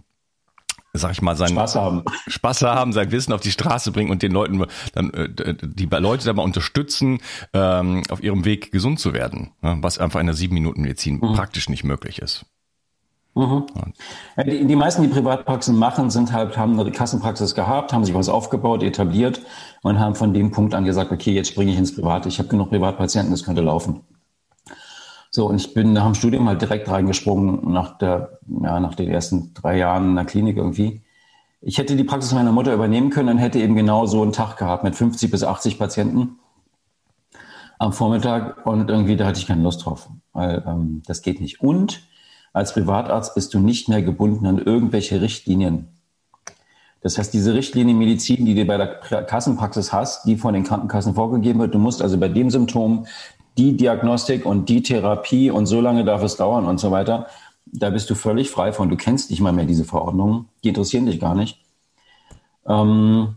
sag 0.98 1.12
ich 1.12 1.22
mal, 1.22 1.36
seinen 1.36 1.50
Spaß 1.54 1.76
haben. 1.76 2.02
Spaß 2.26 2.62
haben, 2.62 2.92
sein 2.92 3.10
Wissen 3.10 3.32
auf 3.32 3.40
die 3.40 3.50
Straße 3.50 3.92
bringen 3.92 4.10
und 4.10 4.22
den 4.22 4.32
Leuten 4.32 4.64
dann 4.94 5.10
äh, 5.10 5.28
die 5.62 5.86
Leute 5.86 6.26
dabei 6.26 6.42
unterstützen, 6.42 7.18
ähm, 7.52 8.02
auf 8.10 8.22
ihrem 8.22 8.44
Weg 8.44 8.72
gesund 8.72 9.00
zu 9.00 9.12
werden, 9.12 9.52
ne? 9.62 9.78
was 9.80 9.98
einfach 9.98 10.20
in 10.20 10.26
der 10.26 10.34
sieben 10.34 10.54
Minuten 10.54 10.82
Medizin 10.82 11.20
mhm. 11.22 11.34
praktisch 11.34 11.68
nicht 11.68 11.84
möglich 11.84 12.20
ist. 12.20 12.46
Mhm. 13.36 13.66
Ja, 14.36 14.44
die, 14.44 14.64
die, 14.66 14.76
meisten, 14.76 15.02
die 15.02 15.08
Privatpraxen 15.08 15.76
machen, 15.76 16.08
sind 16.08 16.32
halt, 16.32 16.56
haben 16.56 16.80
eine 16.80 16.90
Kassenpraxis 16.90 17.54
gehabt, 17.54 17.92
haben 17.92 18.04
sich 18.04 18.14
was 18.14 18.30
aufgebaut, 18.30 18.82
etabliert 18.82 19.42
und 19.82 20.00
haben 20.00 20.14
von 20.14 20.32
dem 20.32 20.50
Punkt 20.52 20.74
an 20.74 20.86
gesagt, 20.86 21.12
okay, 21.12 21.32
jetzt 21.32 21.48
springe 21.48 21.70
ich 21.70 21.78
ins 21.78 21.94
Private. 21.94 22.28
Ich 22.30 22.38
habe 22.38 22.48
genug 22.48 22.70
Privatpatienten, 22.70 23.30
das 23.30 23.44
könnte 23.44 23.60
laufen. 23.60 24.00
So, 25.37 25.50
und 25.50 25.57
ich 25.57 25.75
bin 25.75 25.93
nach 25.93 26.07
dem 26.07 26.14
Studium 26.14 26.49
halt 26.49 26.62
direkt 26.62 26.88
reingesprungen, 26.88 27.71
nach, 27.71 27.99
der, 27.99 28.38
ja, 28.62 28.81
nach 28.81 28.95
den 28.95 29.11
ersten 29.11 29.52
drei 29.52 29.76
Jahren 29.76 30.09
in 30.09 30.14
der 30.14 30.25
Klinik 30.25 30.57
irgendwie. 30.57 31.02
Ich 31.61 31.76
hätte 31.76 31.95
die 31.95 32.05
Praxis 32.05 32.33
meiner 32.33 32.52
Mutter 32.52 32.73
übernehmen 32.73 33.11
können 33.11 33.28
und 33.28 33.37
hätte 33.37 33.59
eben 33.59 33.75
genau 33.76 34.07
so 34.07 34.23
einen 34.23 34.33
Tag 34.33 34.57
gehabt 34.57 34.83
mit 34.83 34.97
50 34.97 35.31
bis 35.31 35.45
80 35.45 35.78
Patienten 35.78 36.38
am 37.78 37.93
Vormittag 37.93 38.64
und 38.66 38.88
irgendwie 38.88 39.14
da 39.14 39.26
hatte 39.26 39.38
ich 39.38 39.47
keine 39.47 39.62
Lust 39.62 39.85
drauf, 39.85 40.09
weil 40.33 40.64
ähm, 40.66 41.02
das 41.05 41.21
geht 41.21 41.43
nicht. 41.43 41.61
Und 41.61 42.00
als 42.55 42.73
Privatarzt 42.73 43.35
bist 43.35 43.52
du 43.52 43.59
nicht 43.59 43.90
mehr 43.90 44.00
gebunden 44.00 44.47
an 44.47 44.57
irgendwelche 44.57 45.21
Richtlinien. 45.21 45.88
Das 47.02 47.19
heißt, 47.19 47.35
diese 47.35 47.52
Richtlinienmedizin, 47.52 48.47
die 48.47 48.55
du 48.55 48.64
bei 48.64 48.78
der 48.78 48.87
Kassenpraxis 49.26 49.93
hast, 49.93 50.25
die 50.25 50.37
von 50.37 50.55
den 50.55 50.64
Krankenkassen 50.64 51.14
vorgegeben 51.14 51.61
wird, 51.61 51.75
du 51.75 51.78
musst 51.78 52.00
also 52.00 52.19
bei 52.19 52.28
dem 52.28 52.49
Symptom 52.49 53.07
die 53.56 53.76
Diagnostik 53.76 54.44
und 54.44 54.68
die 54.68 54.82
Therapie 54.82 55.50
und 55.50 55.66
so 55.66 55.80
lange 55.80 56.04
darf 56.04 56.22
es 56.22 56.36
dauern 56.36 56.66
und 56.66 56.78
so 56.78 56.90
weiter. 56.90 57.26
Da 57.66 57.90
bist 57.90 58.08
du 58.10 58.14
völlig 58.14 58.50
frei 58.50 58.72
von. 58.72 58.88
Du 58.88 58.96
kennst 58.96 59.30
nicht 59.30 59.40
mal 59.40 59.52
mehr 59.52 59.64
diese 59.64 59.84
Verordnungen. 59.84 60.48
Die 60.62 60.68
interessieren 60.68 61.06
dich 61.06 61.18
gar 61.18 61.34
nicht. 61.34 61.58
Ähm, 62.66 63.36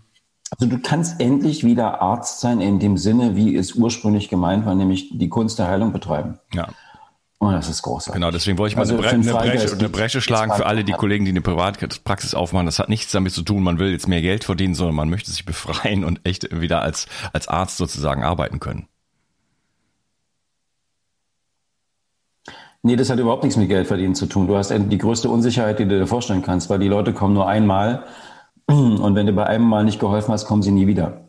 also 0.51 0.65
du 0.65 0.79
kannst 0.81 1.19
endlich 1.19 1.63
wieder 1.63 2.01
Arzt 2.01 2.39
sein 2.39 2.59
in 2.59 2.79
dem 2.79 2.97
Sinne, 2.97 3.35
wie 3.35 3.55
es 3.55 3.73
ursprünglich 3.73 4.29
gemeint 4.29 4.65
war, 4.65 4.75
nämlich 4.75 5.09
die 5.17 5.29
Kunst 5.29 5.59
der 5.59 5.67
Heilung 5.67 5.93
betreiben. 5.93 6.39
Ja. 6.53 6.69
Und 7.37 7.53
das 7.53 7.69
ist 7.69 7.83
großartig. 7.83 8.15
Genau, 8.15 8.31
deswegen 8.31 8.57
wollte 8.57 8.73
ich 8.73 8.75
mal 8.75 8.81
also 8.81 8.95
eine, 8.95 9.01
Bre 9.01 9.11
eine, 9.11 9.31
Breche, 9.31 9.71
eine 9.71 9.89
Bresche 9.89 10.19
schlagen 10.19 10.53
für 10.53 10.65
alle 10.65 10.83
die 10.83 10.91
Kollegen, 10.91 11.23
die 11.23 11.31
eine 11.31 11.39
Privatpraxis 11.39 12.33
aufmachen. 12.33 12.65
Das 12.65 12.79
hat 12.79 12.89
nichts 12.89 13.13
damit 13.13 13.31
zu 13.31 13.43
tun, 13.43 13.63
man 13.63 13.79
will 13.79 13.91
jetzt 13.91 14.09
mehr 14.09 14.21
Geld 14.21 14.43
verdienen, 14.43 14.75
sondern 14.75 14.95
man 14.95 15.09
möchte 15.09 15.31
sich 15.31 15.45
befreien 15.45 16.03
und 16.03 16.19
echt 16.25 16.59
wieder 16.59 16.81
als, 16.81 17.07
als 17.31 17.47
Arzt 17.47 17.77
sozusagen 17.77 18.25
arbeiten 18.25 18.59
können. 18.59 18.88
Nee, 22.81 22.95
das 22.95 23.09
hat 23.09 23.19
überhaupt 23.19 23.43
nichts 23.43 23.57
mit 23.57 23.67
Geldverdienen 23.67 24.15
zu 24.15 24.25
tun. 24.25 24.47
Du 24.47 24.55
hast 24.55 24.71
die 24.71 24.97
größte 24.97 25.29
Unsicherheit, 25.29 25.79
die 25.79 25.85
du 25.85 25.99
dir 25.99 26.07
vorstellen 26.07 26.41
kannst, 26.41 26.69
weil 26.69 26.79
die 26.79 26.87
Leute 26.87 27.13
kommen 27.13 27.33
nur 27.33 27.47
einmal 27.47 28.05
und 28.67 29.15
wenn 29.15 29.25
du 29.25 29.33
bei 29.33 29.45
einem 29.45 29.65
Mal 29.65 29.83
nicht 29.83 29.99
geholfen 29.99 30.31
hast, 30.31 30.45
kommen 30.45 30.61
sie 30.61 30.71
nie 30.71 30.87
wieder. 30.87 31.25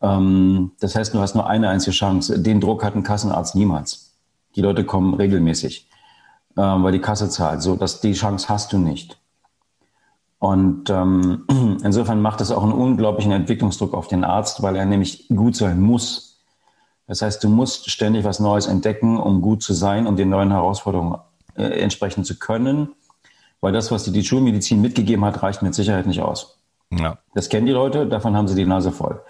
Ähm, 0.00 0.72
das 0.80 0.94
heißt, 0.96 1.12
du 1.12 1.20
hast 1.20 1.34
nur 1.34 1.46
eine 1.46 1.68
einzige 1.68 1.94
Chance. 1.94 2.40
Den 2.40 2.60
Druck 2.60 2.82
hat 2.82 2.94
ein 2.94 3.02
Kassenarzt 3.02 3.54
niemals. 3.54 4.16
Die 4.56 4.62
Leute 4.62 4.84
kommen 4.84 5.12
regelmäßig, 5.12 5.86
ähm, 6.56 6.82
weil 6.82 6.92
die 6.92 7.00
Kasse 7.00 7.28
zahlt. 7.28 7.60
So, 7.60 7.76
dass 7.76 8.00
die 8.00 8.14
Chance 8.14 8.48
hast 8.48 8.72
du 8.72 8.78
nicht. 8.78 9.18
Und 10.38 10.88
ähm, 10.88 11.44
insofern 11.84 12.22
macht 12.22 12.40
es 12.40 12.50
auch 12.50 12.62
einen 12.62 12.72
unglaublichen 12.72 13.32
Entwicklungsdruck 13.32 13.92
auf 13.92 14.08
den 14.08 14.24
Arzt, 14.24 14.62
weil 14.62 14.76
er 14.76 14.86
nämlich 14.86 15.28
gut 15.28 15.56
sein 15.56 15.80
muss 15.80 16.29
das 17.10 17.22
heißt, 17.22 17.42
du 17.42 17.48
musst 17.48 17.90
ständig 17.90 18.22
was 18.22 18.38
Neues 18.38 18.68
entdecken, 18.68 19.18
um 19.18 19.40
gut 19.40 19.64
zu 19.64 19.74
sein, 19.74 20.06
um 20.06 20.14
den 20.14 20.28
neuen 20.28 20.52
Herausforderungen 20.52 21.18
äh, 21.56 21.64
entsprechen 21.64 22.22
zu 22.22 22.38
können. 22.38 22.90
Weil 23.60 23.72
das, 23.72 23.90
was 23.90 24.04
dir 24.04 24.12
die 24.12 24.22
Schulmedizin 24.22 24.80
mitgegeben 24.80 25.24
hat, 25.24 25.42
reicht 25.42 25.60
mit 25.60 25.74
Sicherheit 25.74 26.06
nicht 26.06 26.20
aus. 26.20 26.60
Ja. 26.92 27.18
Das 27.34 27.48
kennen 27.48 27.66
die 27.66 27.72
Leute, 27.72 28.06
davon 28.06 28.36
haben 28.36 28.46
sie 28.46 28.54
die 28.54 28.64
Nase 28.64 28.92
voll. 28.92 29.20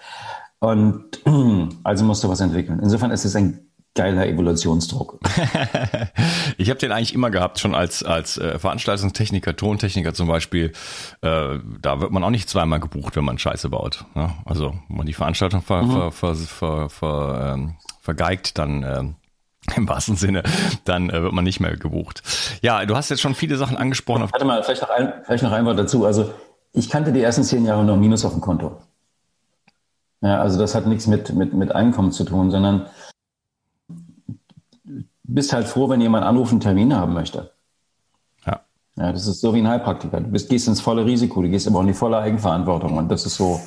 Und 0.59 1.21
also 1.83 2.05
musst 2.05 2.23
du 2.23 2.29
was 2.29 2.39
entwickeln. 2.39 2.79
Insofern 2.83 3.09
ist 3.09 3.25
es 3.25 3.35
ein 3.35 3.70
geiler 3.95 4.25
Evolutionsdruck. 4.25 5.19
ich 6.57 6.69
habe 6.69 6.79
den 6.79 6.91
eigentlich 6.91 7.13
immer 7.13 7.29
gehabt, 7.29 7.59
schon 7.59 7.75
als, 7.75 8.03
als 8.03 8.37
äh, 8.37 8.57
Veranstaltungstechniker, 8.57 9.55
Tontechniker 9.55 10.13
zum 10.13 10.27
Beispiel. 10.27 10.71
Äh, 11.21 11.59
da 11.81 11.99
wird 11.99 12.11
man 12.11 12.23
auch 12.23 12.29
nicht 12.29 12.49
zweimal 12.49 12.79
gebucht, 12.79 13.15
wenn 13.15 13.25
man 13.25 13.37
Scheiße 13.37 13.69
baut. 13.69 14.05
Ne? 14.15 14.33
Also 14.45 14.73
wenn 14.87 14.97
man 14.97 15.05
die 15.05 15.13
Veranstaltung 15.13 15.61
ver, 15.61 15.83
mhm. 15.83 16.11
ver, 16.11 16.35
ver, 16.35 16.89
ver, 16.89 17.53
ähm, 17.53 17.75
vergeigt, 18.01 18.57
dann 18.57 18.83
äh, 18.83 19.03
im 19.75 19.89
wahrsten 19.89 20.15
Sinne, 20.15 20.43
dann 20.85 21.09
äh, 21.09 21.21
wird 21.21 21.33
man 21.33 21.43
nicht 21.43 21.59
mehr 21.59 21.75
gebucht. 21.75 22.23
Ja, 22.61 22.85
du 22.85 22.95
hast 22.95 23.09
jetzt 23.09 23.21
schon 23.21 23.35
viele 23.35 23.57
Sachen 23.57 23.77
angesprochen. 23.77 24.21
Warte 24.31 24.45
mal, 24.45 24.63
vielleicht 24.63 24.81
noch 24.81 24.89
ein, 24.89 25.13
vielleicht 25.23 25.43
noch 25.43 25.51
ein 25.51 25.65
Wort 25.65 25.77
dazu. 25.77 26.05
Also 26.05 26.33
ich 26.73 26.89
kannte 26.89 27.11
die 27.11 27.21
ersten 27.21 27.43
zehn 27.43 27.65
Jahre 27.65 27.83
noch 27.83 27.97
Minus 27.97 28.23
auf 28.23 28.31
dem 28.31 28.41
Konto. 28.41 28.77
Ja, 30.21 30.39
also 30.39 30.59
das 30.59 30.75
hat 30.75 30.85
nichts 30.85 31.07
mit, 31.07 31.33
mit, 31.33 31.53
mit 31.53 31.73
Einkommen 31.73 32.11
zu 32.11 32.23
tun, 32.23 32.51
sondern 32.51 32.87
bist 35.33 35.53
halt 35.53 35.67
froh, 35.67 35.89
wenn 35.89 36.01
jemand 36.01 36.25
anruft 36.25 36.53
und 36.53 36.61
Termine 36.61 36.97
haben 36.97 37.13
möchte. 37.13 37.51
Ja. 38.45 38.61
Ja, 38.97 39.11
das 39.11 39.27
ist 39.27 39.41
so 39.41 39.53
wie 39.53 39.59
ein 39.59 39.67
Heilpraktiker. 39.67 40.21
Du 40.21 40.29
bist, 40.29 40.49
gehst 40.49 40.67
ins 40.67 40.81
volle 40.81 41.05
Risiko, 41.05 41.41
du 41.41 41.49
gehst 41.49 41.67
aber 41.67 41.77
auch 41.77 41.81
in 41.81 41.87
die 41.87 41.93
volle 41.93 42.17
Eigenverantwortung. 42.17 42.97
Und 42.97 43.09
das 43.09 43.25
ist 43.25 43.35
so, 43.35 43.59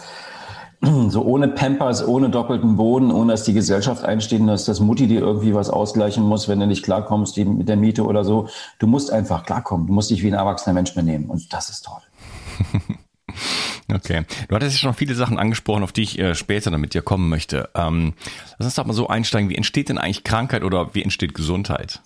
so 1.08 1.22
ohne 1.22 1.48
Pampers, 1.48 2.06
ohne 2.06 2.30
doppelten 2.30 2.76
Boden, 2.76 3.10
ohne 3.10 3.32
dass 3.32 3.44
die 3.44 3.54
Gesellschaft 3.54 4.04
einsteht, 4.04 4.46
dass 4.46 4.64
das 4.64 4.80
Mutti 4.80 5.06
dir 5.06 5.20
irgendwie 5.20 5.54
was 5.54 5.70
ausgleichen 5.70 6.24
muss, 6.24 6.48
wenn 6.48 6.60
du 6.60 6.66
nicht 6.66 6.84
klarkommst 6.84 7.36
mit 7.38 7.68
der 7.68 7.76
Miete 7.76 8.04
oder 8.04 8.24
so. 8.24 8.48
Du 8.78 8.86
musst 8.86 9.10
einfach 9.10 9.44
klarkommen. 9.44 9.86
Du 9.86 9.92
musst 9.92 10.10
dich 10.10 10.22
wie 10.22 10.28
ein 10.28 10.34
erwachsener 10.34 10.74
Mensch 10.74 10.94
benehmen. 10.94 11.30
Und 11.30 11.52
das 11.52 11.70
ist 11.70 11.86
toll. 11.86 12.02
Okay. 13.92 14.24
Du 14.48 14.54
hattest 14.54 14.76
ja 14.76 14.78
schon 14.80 14.94
viele 14.94 15.14
Sachen 15.14 15.38
angesprochen, 15.38 15.82
auf 15.82 15.92
die 15.92 16.02
ich 16.02 16.18
äh, 16.18 16.34
später 16.34 16.70
dann 16.70 16.80
mit 16.80 16.94
dir 16.94 17.02
kommen 17.02 17.28
möchte. 17.28 17.68
Ähm, 17.74 18.14
lass 18.58 18.66
uns 18.66 18.74
doch 18.74 18.86
mal 18.86 18.94
so 18.94 19.08
einsteigen. 19.08 19.50
Wie 19.50 19.56
entsteht 19.56 19.88
denn 19.88 19.98
eigentlich 19.98 20.24
Krankheit 20.24 20.64
oder 20.64 20.94
wie 20.94 21.02
entsteht 21.02 21.34
Gesundheit? 21.34 22.00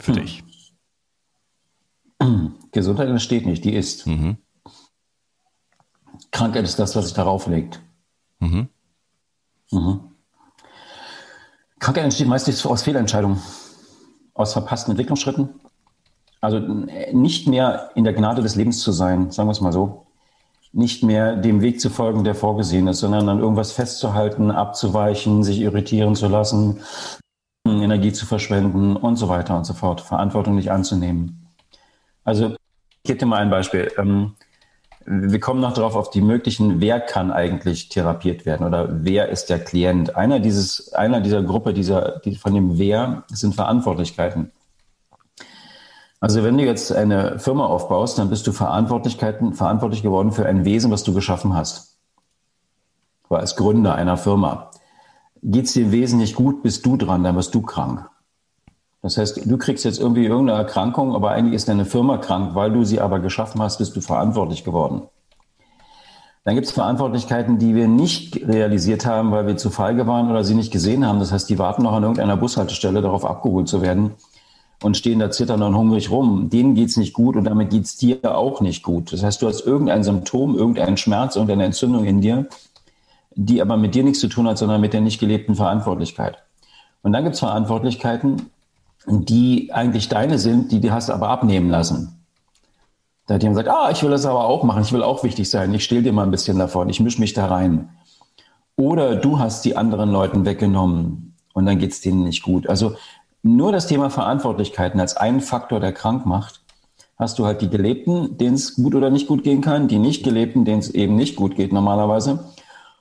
Für 0.00 0.14
hm. 0.14 0.22
dich. 0.22 0.42
Gesundheit 2.72 3.08
entsteht 3.08 3.46
nicht, 3.46 3.64
die 3.64 3.74
ist. 3.74 4.06
Mhm. 4.06 4.38
Krankheit 6.30 6.64
ist 6.64 6.78
das, 6.78 6.96
was 6.96 7.06
sich 7.06 7.14
darauf 7.14 7.46
legt. 7.46 7.80
Mhm. 8.40 8.68
Mhm. 9.70 10.00
Krankheit 11.78 12.04
entsteht 12.04 12.26
meistens 12.26 12.64
aus 12.66 12.82
Fehlentscheidungen, 12.82 13.40
aus 14.32 14.52
verpassten 14.52 14.92
Entwicklungsschritten, 14.92 15.60
also 16.44 16.60
nicht 17.12 17.48
mehr 17.48 17.90
in 17.94 18.04
der 18.04 18.12
Gnade 18.12 18.42
des 18.42 18.54
Lebens 18.54 18.80
zu 18.80 18.92
sein, 18.92 19.30
sagen 19.30 19.48
wir 19.48 19.52
es 19.52 19.60
mal 19.60 19.72
so. 19.72 20.06
Nicht 20.72 21.02
mehr 21.02 21.36
dem 21.36 21.62
Weg 21.62 21.80
zu 21.80 21.88
folgen, 21.88 22.24
der 22.24 22.34
vorgesehen 22.34 22.88
ist, 22.88 23.00
sondern 23.00 23.28
an 23.28 23.38
irgendwas 23.38 23.72
festzuhalten, 23.72 24.50
abzuweichen, 24.50 25.44
sich 25.44 25.60
irritieren 25.60 26.16
zu 26.16 26.28
lassen, 26.28 26.80
Energie 27.66 28.12
zu 28.12 28.26
verschwenden 28.26 28.96
und 28.96 29.16
so 29.16 29.28
weiter 29.28 29.56
und 29.56 29.64
so 29.64 29.72
fort. 29.72 30.00
Verantwortung 30.00 30.56
nicht 30.56 30.70
anzunehmen. 30.70 31.46
Also 32.24 32.56
gebe 33.04 33.18
dir 33.18 33.26
mal 33.26 33.38
ein 33.38 33.50
Beispiel. 33.50 33.90
Ähm, 33.96 34.34
wir 35.06 35.40
kommen 35.40 35.60
noch 35.60 35.74
darauf 35.74 35.96
auf 35.96 36.10
die 36.10 36.22
möglichen, 36.22 36.80
wer 36.80 36.98
kann 36.98 37.30
eigentlich 37.30 37.90
therapiert 37.90 38.46
werden 38.46 38.66
oder 38.66 38.88
wer 38.90 39.28
ist 39.28 39.50
der 39.50 39.58
Klient. 39.58 40.16
Einer, 40.16 40.40
dieses, 40.40 40.92
einer 40.94 41.20
dieser 41.20 41.42
Gruppe, 41.42 41.74
dieser, 41.74 42.20
die, 42.24 42.36
von 42.36 42.54
dem 42.54 42.78
Wer 42.78 43.24
sind 43.28 43.54
Verantwortlichkeiten. 43.54 44.50
Also 46.20 46.42
wenn 46.42 46.56
du 46.56 46.64
jetzt 46.64 46.92
eine 46.92 47.38
Firma 47.38 47.66
aufbaust, 47.66 48.18
dann 48.18 48.30
bist 48.30 48.46
du 48.46 48.52
Verantwortlichkeiten, 48.52 49.52
verantwortlich 49.52 50.02
geworden 50.02 50.32
für 50.32 50.46
ein 50.46 50.64
Wesen, 50.64 50.90
was 50.90 51.02
du 51.02 51.12
geschaffen 51.12 51.54
hast. 51.54 51.98
War 53.28 53.40
als 53.40 53.56
Gründer 53.56 53.94
einer 53.94 54.16
Firma. 54.16 54.70
Geht 55.42 55.66
es 55.66 55.74
dem 55.74 55.92
Wesen 55.92 56.18
nicht 56.18 56.36
gut, 56.36 56.62
bist 56.62 56.86
du 56.86 56.96
dran, 56.96 57.24
dann 57.24 57.36
wirst 57.36 57.54
du 57.54 57.62
krank. 57.62 58.08
Das 59.02 59.18
heißt, 59.18 59.42
du 59.44 59.58
kriegst 59.58 59.84
jetzt 59.84 60.00
irgendwie 60.00 60.24
irgendeine 60.24 60.58
Erkrankung, 60.58 61.14
aber 61.14 61.32
eigentlich 61.32 61.54
ist 61.54 61.68
deine 61.68 61.84
Firma 61.84 62.16
krank, 62.16 62.54
weil 62.54 62.72
du 62.72 62.84
sie 62.84 63.00
aber 63.00 63.20
geschaffen 63.20 63.60
hast, 63.60 63.76
bist 63.76 63.94
du 63.94 64.00
verantwortlich 64.00 64.64
geworden. 64.64 65.02
Dann 66.44 66.54
gibt 66.54 66.66
es 66.66 66.72
Verantwortlichkeiten, 66.72 67.58
die 67.58 67.74
wir 67.74 67.88
nicht 67.88 68.36
realisiert 68.46 69.04
haben, 69.04 69.30
weil 69.30 69.46
wir 69.46 69.58
zu 69.58 69.68
feige 69.68 70.06
waren 70.06 70.30
oder 70.30 70.44
sie 70.44 70.54
nicht 70.54 70.72
gesehen 70.72 71.06
haben. 71.06 71.18
Das 71.18 71.32
heißt, 71.32 71.50
die 71.50 71.58
warten 71.58 71.82
noch 71.82 71.92
an 71.92 72.02
irgendeiner 72.02 72.36
Bushaltestelle 72.36 73.02
darauf 73.02 73.26
abgeholt 73.26 73.68
zu 73.68 73.82
werden 73.82 74.12
und 74.84 74.98
stehen 74.98 75.18
da 75.18 75.30
zitternd 75.30 75.62
und 75.62 75.74
hungrig 75.74 76.10
rum. 76.10 76.50
Denen 76.50 76.74
geht's 76.74 76.98
nicht 76.98 77.14
gut 77.14 77.36
und 77.36 77.44
damit 77.44 77.70
geht's 77.70 77.96
dir 77.96 78.36
auch 78.36 78.60
nicht 78.60 78.82
gut. 78.82 79.14
Das 79.14 79.22
heißt, 79.22 79.40
du 79.40 79.48
hast 79.48 79.62
irgendein 79.62 80.04
Symptom, 80.04 80.58
irgendeinen 80.58 80.98
Schmerz, 80.98 81.36
irgendeine 81.36 81.64
Entzündung 81.64 82.04
in 82.04 82.20
dir, 82.20 82.46
die 83.34 83.62
aber 83.62 83.78
mit 83.78 83.94
dir 83.94 84.04
nichts 84.04 84.20
zu 84.20 84.28
tun 84.28 84.46
hat, 84.46 84.58
sondern 84.58 84.82
mit 84.82 84.92
der 84.92 85.00
nicht 85.00 85.18
gelebten 85.18 85.54
Verantwortlichkeit. 85.54 86.36
Und 87.02 87.14
dann 87.14 87.24
gibt's 87.24 87.38
Verantwortlichkeiten, 87.38 88.50
die 89.06 89.72
eigentlich 89.72 90.10
deine 90.10 90.38
sind, 90.38 90.70
die 90.70 90.80
du 90.80 90.92
hast 90.92 91.08
aber 91.08 91.30
abnehmen 91.30 91.70
lassen. 91.70 92.20
Da 93.26 93.34
hat 93.34 93.42
jemand 93.42 93.60
gesagt, 93.60 93.74
ah, 93.74 93.90
ich 93.90 94.02
will 94.02 94.10
das 94.10 94.26
aber 94.26 94.44
auch 94.44 94.64
machen, 94.64 94.82
ich 94.82 94.92
will 94.92 95.02
auch 95.02 95.24
wichtig 95.24 95.48
sein, 95.48 95.72
ich 95.72 95.84
stehl 95.84 96.02
dir 96.02 96.12
mal 96.12 96.24
ein 96.24 96.30
bisschen 96.30 96.58
davon, 96.58 96.90
ich 96.90 97.00
mische 97.00 97.20
mich 97.20 97.32
da 97.32 97.46
rein. 97.46 97.88
Oder 98.76 99.16
du 99.16 99.38
hast 99.38 99.64
die 99.64 99.78
anderen 99.78 100.10
Leuten 100.10 100.44
weggenommen 100.44 101.34
und 101.54 101.64
dann 101.64 101.78
geht's 101.78 102.02
denen 102.02 102.24
nicht 102.24 102.42
gut. 102.42 102.68
Also 102.68 102.96
nur 103.44 103.72
das 103.72 103.86
Thema 103.86 104.08
Verantwortlichkeiten 104.08 104.98
als 104.98 105.16
einen 105.16 105.40
Faktor, 105.40 105.78
der 105.78 105.92
krank 105.92 106.24
macht, 106.24 106.62
hast 107.18 107.38
du 107.38 107.44
halt 107.44 107.60
die 107.60 107.68
Gelebten, 107.68 108.38
denen 108.38 108.54
es 108.54 108.74
gut 108.74 108.94
oder 108.94 109.10
nicht 109.10 109.28
gut 109.28 109.44
gehen 109.44 109.60
kann, 109.60 109.86
die 109.86 109.98
nicht 109.98 110.24
Gelebten, 110.24 110.64
denen 110.64 110.80
es 110.80 110.90
eben 110.90 111.14
nicht 111.14 111.36
gut 111.36 111.54
geht 111.54 111.72
normalerweise 111.72 112.52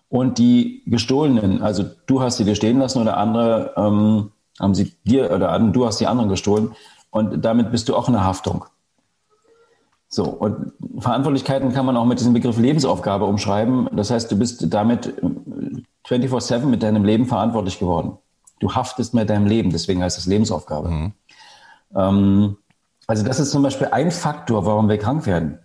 und 0.09 0.37
die 0.37 0.83
Gestohlenen. 0.85 1.61
Also 1.61 1.85
du 2.07 2.21
hast 2.21 2.37
sie 2.37 2.43
dir 2.43 2.55
stehen 2.55 2.77
lassen 2.77 3.01
oder 3.01 3.17
andere 3.17 3.73
ähm, 3.77 4.31
haben 4.59 4.75
sie 4.75 4.93
dir 5.05 5.31
oder 5.31 5.57
du 5.59 5.85
hast 5.85 5.99
die 5.99 6.07
anderen 6.07 6.29
gestohlen 6.29 6.75
und 7.09 7.43
damit 7.43 7.71
bist 7.71 7.87
du 7.87 7.95
auch 7.95 8.07
in 8.07 8.13
der 8.13 8.25
Haftung. 8.25 8.65
So, 10.09 10.25
und 10.25 10.73
Verantwortlichkeiten 10.99 11.73
kann 11.73 11.85
man 11.85 11.97
auch 11.97 12.05
mit 12.05 12.19
diesem 12.19 12.33
Begriff 12.33 12.59
Lebensaufgabe 12.59 13.25
umschreiben. 13.25 13.89
Das 13.93 14.11
heißt, 14.11 14.31
du 14.31 14.37
bist 14.37 14.71
damit 14.71 15.13
24-7 16.07 16.53
äh, 16.53 16.65
mit 16.65 16.83
deinem 16.83 17.05
Leben 17.05 17.25
verantwortlich 17.25 17.79
geworden. 17.79 18.19
Du 18.63 18.73
haftest 18.73 19.13
mit 19.13 19.29
deinem 19.29 19.45
Leben, 19.45 19.71
deswegen 19.71 20.01
heißt 20.01 20.17
es 20.17 20.25
Lebensaufgabe. 20.25 20.89
Mhm. 20.89 21.11
Ähm, 21.93 22.57
also 23.07 23.25
das 23.25 23.41
ist 23.41 23.51
zum 23.51 23.61
Beispiel 23.61 23.87
ein 23.91 24.09
Faktor, 24.09 24.65
warum 24.65 24.87
wir 24.87 24.97
krank 24.97 25.25
werden. 25.25 25.59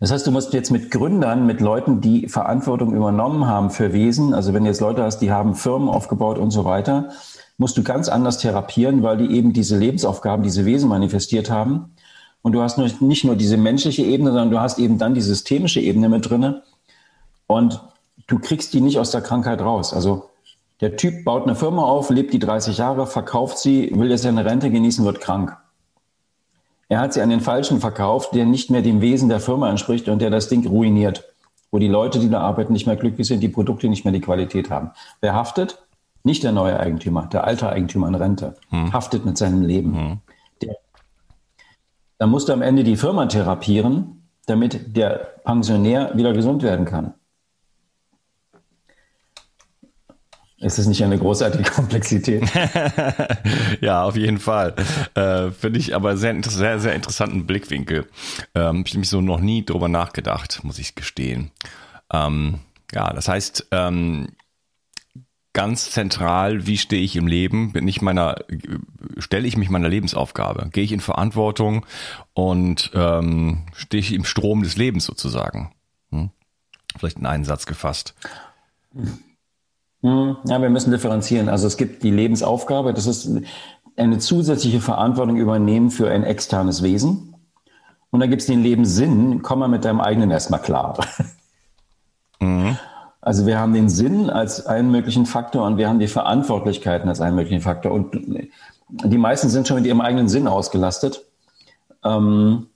Das 0.00 0.10
heißt, 0.10 0.26
du 0.26 0.32
musst 0.32 0.52
jetzt 0.52 0.72
mit 0.72 0.90
Gründern, 0.90 1.46
mit 1.46 1.60
Leuten, 1.60 2.00
die 2.00 2.26
Verantwortung 2.26 2.92
übernommen 2.92 3.46
haben 3.46 3.70
für 3.70 3.92
Wesen, 3.92 4.34
also 4.34 4.52
wenn 4.52 4.64
du 4.64 4.70
jetzt 4.70 4.80
Leute 4.80 5.04
hast, 5.04 5.20
die 5.20 5.30
haben 5.30 5.54
Firmen 5.54 5.88
aufgebaut 5.88 6.38
und 6.38 6.50
so 6.50 6.64
weiter, 6.64 7.10
musst 7.56 7.78
du 7.78 7.84
ganz 7.84 8.08
anders 8.08 8.38
therapieren, 8.38 9.04
weil 9.04 9.18
die 9.18 9.36
eben 9.36 9.52
diese 9.52 9.78
Lebensaufgaben, 9.78 10.42
diese 10.42 10.64
Wesen 10.64 10.88
manifestiert 10.88 11.50
haben. 11.50 11.94
Und 12.42 12.50
du 12.50 12.62
hast 12.62 12.78
nicht 12.78 13.24
nur 13.24 13.36
diese 13.36 13.56
menschliche 13.56 14.02
Ebene, 14.02 14.30
sondern 14.30 14.50
du 14.50 14.58
hast 14.58 14.80
eben 14.80 14.98
dann 14.98 15.14
die 15.14 15.20
systemische 15.20 15.78
Ebene 15.78 16.08
mit 16.08 16.28
drinne. 16.28 16.64
Und 17.46 17.80
du 18.26 18.40
kriegst 18.40 18.74
die 18.74 18.80
nicht 18.80 18.98
aus 18.98 19.12
der 19.12 19.20
Krankheit 19.20 19.60
raus. 19.60 19.94
Also 19.94 20.31
der 20.82 20.96
Typ 20.96 21.24
baut 21.24 21.44
eine 21.44 21.54
Firma 21.54 21.84
auf, 21.84 22.10
lebt 22.10 22.32
die 22.32 22.40
30 22.40 22.76
Jahre, 22.76 23.06
verkauft 23.06 23.56
sie, 23.56 23.92
will 23.94 24.10
jetzt 24.10 24.22
seine 24.22 24.44
Rente 24.44 24.68
genießen, 24.68 25.04
wird 25.04 25.20
krank. 25.20 25.56
Er 26.88 26.98
hat 27.00 27.14
sie 27.14 27.22
an 27.22 27.30
den 27.30 27.40
Falschen 27.40 27.80
verkauft, 27.80 28.34
der 28.34 28.44
nicht 28.44 28.68
mehr 28.68 28.82
dem 28.82 29.00
Wesen 29.00 29.28
der 29.28 29.40
Firma 29.40 29.70
entspricht 29.70 30.08
und 30.08 30.20
der 30.20 30.28
das 30.28 30.48
Ding 30.48 30.66
ruiniert. 30.66 31.24
Wo 31.70 31.78
die 31.78 31.88
Leute, 31.88 32.18
die 32.18 32.28
da 32.28 32.40
arbeiten, 32.40 32.72
nicht 32.72 32.86
mehr 32.86 32.96
glücklich 32.96 33.28
sind, 33.28 33.40
die 33.40 33.48
Produkte 33.48 33.88
nicht 33.88 34.04
mehr 34.04 34.12
die 34.12 34.20
Qualität 34.20 34.70
haben. 34.70 34.90
Wer 35.20 35.34
haftet? 35.34 35.86
Nicht 36.24 36.42
der 36.42 36.52
neue 36.52 36.78
Eigentümer, 36.78 37.28
der 37.32 37.44
alte 37.44 37.68
Eigentümer 37.68 38.08
in 38.08 38.14
Rente, 38.14 38.56
hm. 38.68 38.92
haftet 38.92 39.24
mit 39.24 39.38
seinem 39.38 39.62
Leben. 39.62 39.96
Hm. 39.96 40.18
Der, 40.60 40.76
dann 42.18 42.28
musst 42.28 42.48
du 42.48 42.52
am 42.52 42.60
Ende 42.60 42.84
die 42.84 42.96
Firma 42.96 43.26
therapieren, 43.26 44.28
damit 44.46 44.96
der 44.96 45.12
Pensionär 45.44 46.10
wieder 46.14 46.32
gesund 46.32 46.62
werden 46.62 46.84
kann. 46.84 47.14
Ist 50.62 50.78
es 50.78 50.86
nicht 50.86 51.02
eine 51.02 51.18
großartige 51.18 51.68
Komplexität? 51.68 52.44
ja, 53.80 54.04
auf 54.04 54.16
jeden 54.16 54.38
Fall. 54.38 54.76
Äh, 55.14 55.50
Finde 55.50 55.80
ich 55.80 55.94
aber 55.94 56.16
sehr, 56.16 56.40
sehr, 56.42 56.78
sehr 56.78 56.94
interessanten 56.94 57.46
Blickwinkel. 57.46 58.08
Ähm, 58.54 58.84
ich 58.86 58.92
habe 58.92 59.00
mich 59.00 59.08
so 59.08 59.20
noch 59.20 59.40
nie 59.40 59.64
drüber 59.64 59.88
nachgedacht, 59.88 60.60
muss 60.62 60.78
ich 60.78 60.94
gestehen. 60.94 61.50
Ähm, 62.12 62.60
ja, 62.92 63.12
das 63.12 63.26
heißt, 63.26 63.68
ähm, 63.72 64.28
ganz 65.52 65.90
zentral, 65.90 66.64
wie 66.64 66.78
stehe 66.78 67.02
ich 67.02 67.16
im 67.16 67.26
Leben? 67.26 67.72
Bin 67.72 67.88
ich 67.88 68.00
meiner, 68.00 68.36
stelle 69.18 69.48
ich 69.48 69.56
mich 69.56 69.68
meiner 69.68 69.88
Lebensaufgabe? 69.88 70.68
Gehe 70.70 70.84
ich 70.84 70.92
in 70.92 71.00
Verantwortung 71.00 71.84
und 72.34 72.92
ähm, 72.94 73.66
stehe 73.74 74.00
ich 74.00 74.12
im 74.12 74.24
Strom 74.24 74.62
des 74.62 74.76
Lebens 74.76 75.06
sozusagen? 75.06 75.72
Hm? 76.10 76.30
Vielleicht 76.96 77.18
in 77.18 77.26
einen 77.26 77.44
Satz 77.44 77.66
gefasst. 77.66 78.14
Hm, 80.02 80.36
ja, 80.44 80.60
wir 80.60 80.70
müssen 80.70 80.90
differenzieren. 80.90 81.48
Also 81.48 81.66
es 81.66 81.76
gibt 81.76 82.02
die 82.02 82.10
Lebensaufgabe, 82.10 82.92
das 82.92 83.06
ist 83.06 83.30
eine 83.96 84.18
zusätzliche 84.18 84.80
Verantwortung 84.80 85.36
übernehmen 85.36 85.90
für 85.90 86.10
ein 86.10 86.24
externes 86.24 86.82
Wesen. 86.82 87.34
Und 88.10 88.20
dann 88.20 88.28
gibt 88.28 88.42
es 88.42 88.46
den 88.46 88.62
Lebenssinn, 88.62 89.42
komm 89.42 89.60
mal 89.60 89.68
mit 89.68 89.84
deinem 89.84 90.00
eigenen 90.00 90.30
erstmal 90.30 90.60
klar. 90.60 90.98
Mhm. 92.40 92.76
Also 93.20 93.46
wir 93.46 93.60
haben 93.60 93.72
den 93.72 93.88
Sinn 93.88 94.30
als 94.30 94.66
einen 94.66 94.90
möglichen 94.90 95.26
Faktor 95.26 95.64
und 95.64 95.76
wir 95.78 95.88
haben 95.88 96.00
die 96.00 96.08
Verantwortlichkeiten 96.08 97.08
als 97.08 97.20
einen 97.20 97.36
möglichen 97.36 97.60
Faktor. 97.60 97.92
Und 97.92 98.18
die 98.88 99.18
meisten 99.18 99.48
sind 99.48 99.68
schon 99.68 99.76
mit 99.76 99.86
ihrem 99.86 100.00
eigenen 100.00 100.28
Sinn 100.28 100.48
ausgelastet, 100.48 101.24
ähm, 102.04 102.66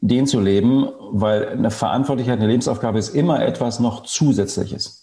den 0.00 0.28
zu 0.28 0.40
leben, 0.40 0.88
weil 1.10 1.48
eine 1.48 1.72
Verantwortlichkeit, 1.72 2.38
eine 2.38 2.46
Lebensaufgabe 2.46 3.00
ist 3.00 3.14
immer 3.16 3.42
etwas 3.42 3.80
noch 3.80 4.04
Zusätzliches. 4.04 4.99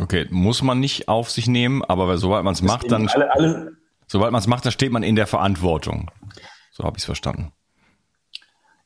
Okay, 0.00 0.26
muss 0.30 0.62
man 0.62 0.80
nicht 0.80 1.08
auf 1.08 1.30
sich 1.30 1.48
nehmen, 1.48 1.84
aber 1.84 2.18
sobald 2.18 2.44
man 2.44 2.54
es 2.54 2.62
macht, 2.62 2.90
dann 2.90 3.08
alle, 3.08 3.34
alle, 3.34 3.72
sobald 4.06 4.32
man 4.32 4.40
es 4.40 4.46
macht, 4.46 4.64
dann 4.64 4.72
steht 4.72 4.92
man 4.92 5.02
in 5.02 5.16
der 5.16 5.26
Verantwortung. 5.26 6.10
So 6.70 6.84
habe 6.84 6.96
ich 6.96 7.02
es 7.02 7.06
verstanden. 7.06 7.52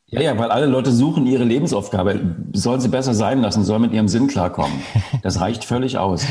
Ja, 0.07 0.21
ja, 0.21 0.39
weil 0.39 0.51
alle 0.51 0.67
Leute 0.67 0.93
suchen 0.93 1.27
ihre 1.27 1.45
Lebensaufgabe. 1.45 2.37
Sollen 2.53 2.81
sie 2.81 2.89
besser 2.89 3.15
sein 3.15 3.41
lassen, 3.41 3.65
sollen 3.65 3.83
mit 3.83 3.93
ihrem 3.93 4.09
Sinn 4.09 4.27
klarkommen. 4.27 4.83
Das 5.23 5.41
reicht 5.41 5.65
völlig 5.65 5.99
aus. 5.99 6.27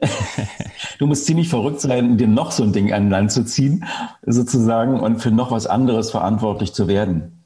Du 0.98 1.06
musst 1.08 1.26
ziemlich 1.26 1.48
verrückt 1.48 1.80
sein, 1.80 2.16
dir 2.16 2.28
noch 2.28 2.52
so 2.52 2.62
ein 2.62 2.72
Ding 2.72 2.92
an 2.92 3.10
Land 3.10 3.32
zu 3.32 3.44
ziehen, 3.44 3.84
sozusagen, 4.24 5.00
und 5.00 5.20
für 5.20 5.32
noch 5.32 5.50
was 5.50 5.66
anderes 5.66 6.12
verantwortlich 6.12 6.72
zu 6.72 6.86
werden. 6.86 7.42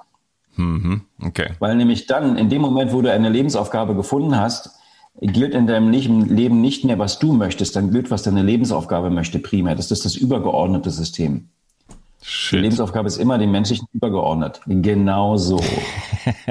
Mhm, 0.56 1.02
okay. 1.22 1.52
Weil 1.58 1.76
nämlich 1.76 2.06
dann, 2.06 2.36
in 2.36 2.50
dem 2.50 2.60
Moment, 2.60 2.92
wo 2.92 3.00
du 3.00 3.10
eine 3.10 3.30
Lebensaufgabe 3.30 3.94
gefunden 3.94 4.38
hast, 4.38 4.75
gilt 5.20 5.54
in 5.54 5.66
deinem 5.66 5.90
Leben 5.90 6.60
nicht 6.60 6.84
mehr, 6.84 6.98
was 6.98 7.18
du 7.18 7.32
möchtest, 7.32 7.76
dann 7.76 7.90
gilt, 7.90 8.10
was 8.10 8.22
deine 8.22 8.42
Lebensaufgabe 8.42 9.10
möchte 9.10 9.38
primär. 9.38 9.74
Das 9.74 9.90
ist 9.90 10.04
das 10.04 10.16
übergeordnete 10.16 10.90
System. 10.90 11.48
Shit. 12.22 12.58
Die 12.58 12.62
Lebensaufgabe 12.62 13.06
ist 13.06 13.18
immer 13.18 13.38
dem 13.38 13.52
Menschlichen 13.52 13.86
übergeordnet. 13.92 14.60
Genau 14.66 15.36
so. 15.36 15.60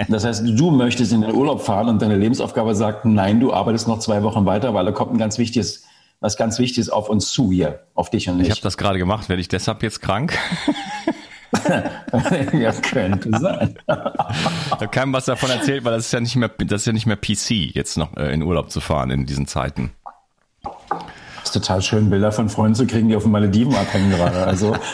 Das 0.07 0.23
heißt, 0.23 0.43
du 0.45 0.71
möchtest 0.71 1.11
in 1.11 1.19
den 1.19 1.33
Urlaub 1.33 1.61
fahren 1.61 1.89
und 1.89 2.01
deine 2.01 2.15
Lebensaufgabe 2.15 2.75
sagt, 2.75 3.03
nein, 3.03 3.41
du 3.41 3.51
arbeitest 3.51 3.89
noch 3.89 3.99
zwei 3.99 4.23
Wochen 4.23 4.45
weiter, 4.45 4.73
weil 4.73 4.85
da 4.85 4.93
kommt 4.93 5.11
ein 5.11 5.17
ganz 5.17 5.37
wichtiges, 5.37 5.83
was 6.21 6.37
ganz 6.37 6.59
Wichtiges 6.59 6.89
auf 6.89 7.09
uns 7.09 7.29
zu 7.29 7.51
hier, 7.51 7.81
auf 7.93 8.09
dich 8.09 8.29
und 8.29 8.37
mich. 8.37 8.47
Ich 8.47 8.51
habe 8.51 8.61
das 8.61 8.77
gerade 8.77 8.99
gemacht. 8.99 9.27
Werde 9.27 9.41
ich 9.41 9.49
deshalb 9.49 9.83
jetzt 9.83 10.01
krank? 10.01 10.37
ja, 12.53 12.71
könnte 12.71 13.29
sein. 13.39 13.75
Ich 13.87 14.71
habe 14.71 14.87
keinem 14.87 15.13
was 15.13 15.25
davon 15.25 15.49
erzählt, 15.49 15.83
weil 15.83 15.93
das 15.93 16.07
ist 16.07 16.11
ja 16.11 16.19
nicht 16.19 16.35
mehr, 16.35 16.49
das 16.49 16.81
ist 16.81 16.87
ja 16.87 16.93
nicht 16.93 17.05
mehr 17.05 17.15
PC, 17.15 17.73
jetzt 17.73 17.97
noch 17.97 18.15
äh, 18.17 18.33
in 18.33 18.41
Urlaub 18.41 18.71
zu 18.71 18.81
fahren 18.81 19.11
in 19.11 19.25
diesen 19.25 19.47
Zeiten. 19.47 19.91
Das 20.63 21.45
ist 21.45 21.53
total 21.53 21.81
schön, 21.81 22.09
Bilder 22.09 22.31
von 22.31 22.49
Freunden 22.49 22.75
zu 22.75 22.87
kriegen, 22.87 23.09
die 23.09 23.15
auf 23.15 23.23
den 23.23 23.31
Malediven 23.31 23.75
abhängen 23.75 24.09
gerade. 24.09 24.45
Also. 24.45 24.75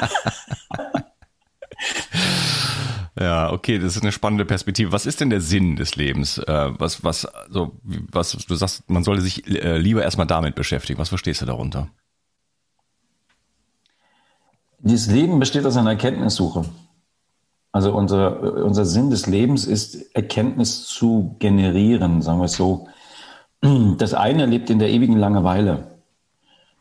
Ja, 3.19 3.51
okay, 3.51 3.77
das 3.77 3.95
ist 3.95 4.01
eine 4.01 4.11
spannende 4.11 4.45
Perspektive. 4.45 4.91
Was 4.93 5.05
ist 5.05 5.19
denn 5.21 5.29
der 5.29 5.41
Sinn 5.41 5.75
des 5.75 5.95
Lebens? 5.95 6.39
Äh, 6.39 6.69
was, 6.79 7.03
was, 7.03 7.27
so, 7.49 7.77
was, 7.83 8.31
du 8.31 8.55
sagst, 8.55 8.89
man 8.89 9.03
sollte 9.03 9.21
sich 9.21 9.45
äh, 9.47 9.77
lieber 9.77 10.01
erstmal 10.01 10.25
damit 10.25 10.55
beschäftigen. 10.55 10.97
Was 10.97 11.09
verstehst 11.09 11.41
du 11.41 11.45
darunter? 11.45 11.89
Dieses 14.83 15.11
Leben 15.11 15.39
besteht 15.39 15.65
aus 15.65 15.77
einer 15.77 15.91
Erkenntnissuche. 15.91 16.65
Also 17.71 17.93
unser, 17.93 18.65
unser 18.65 18.85
Sinn 18.85 19.09
des 19.09 19.27
Lebens 19.27 19.65
ist, 19.65 20.15
Erkenntnis 20.15 20.85
zu 20.87 21.35
generieren, 21.39 22.21
sagen 22.21 22.39
wir 22.39 22.45
es 22.45 22.53
so. 22.53 22.87
Das 23.61 24.13
eine 24.13 24.45
lebt 24.45 24.69
in 24.69 24.79
der 24.79 24.89
ewigen 24.89 25.17
Langeweile. 25.17 25.91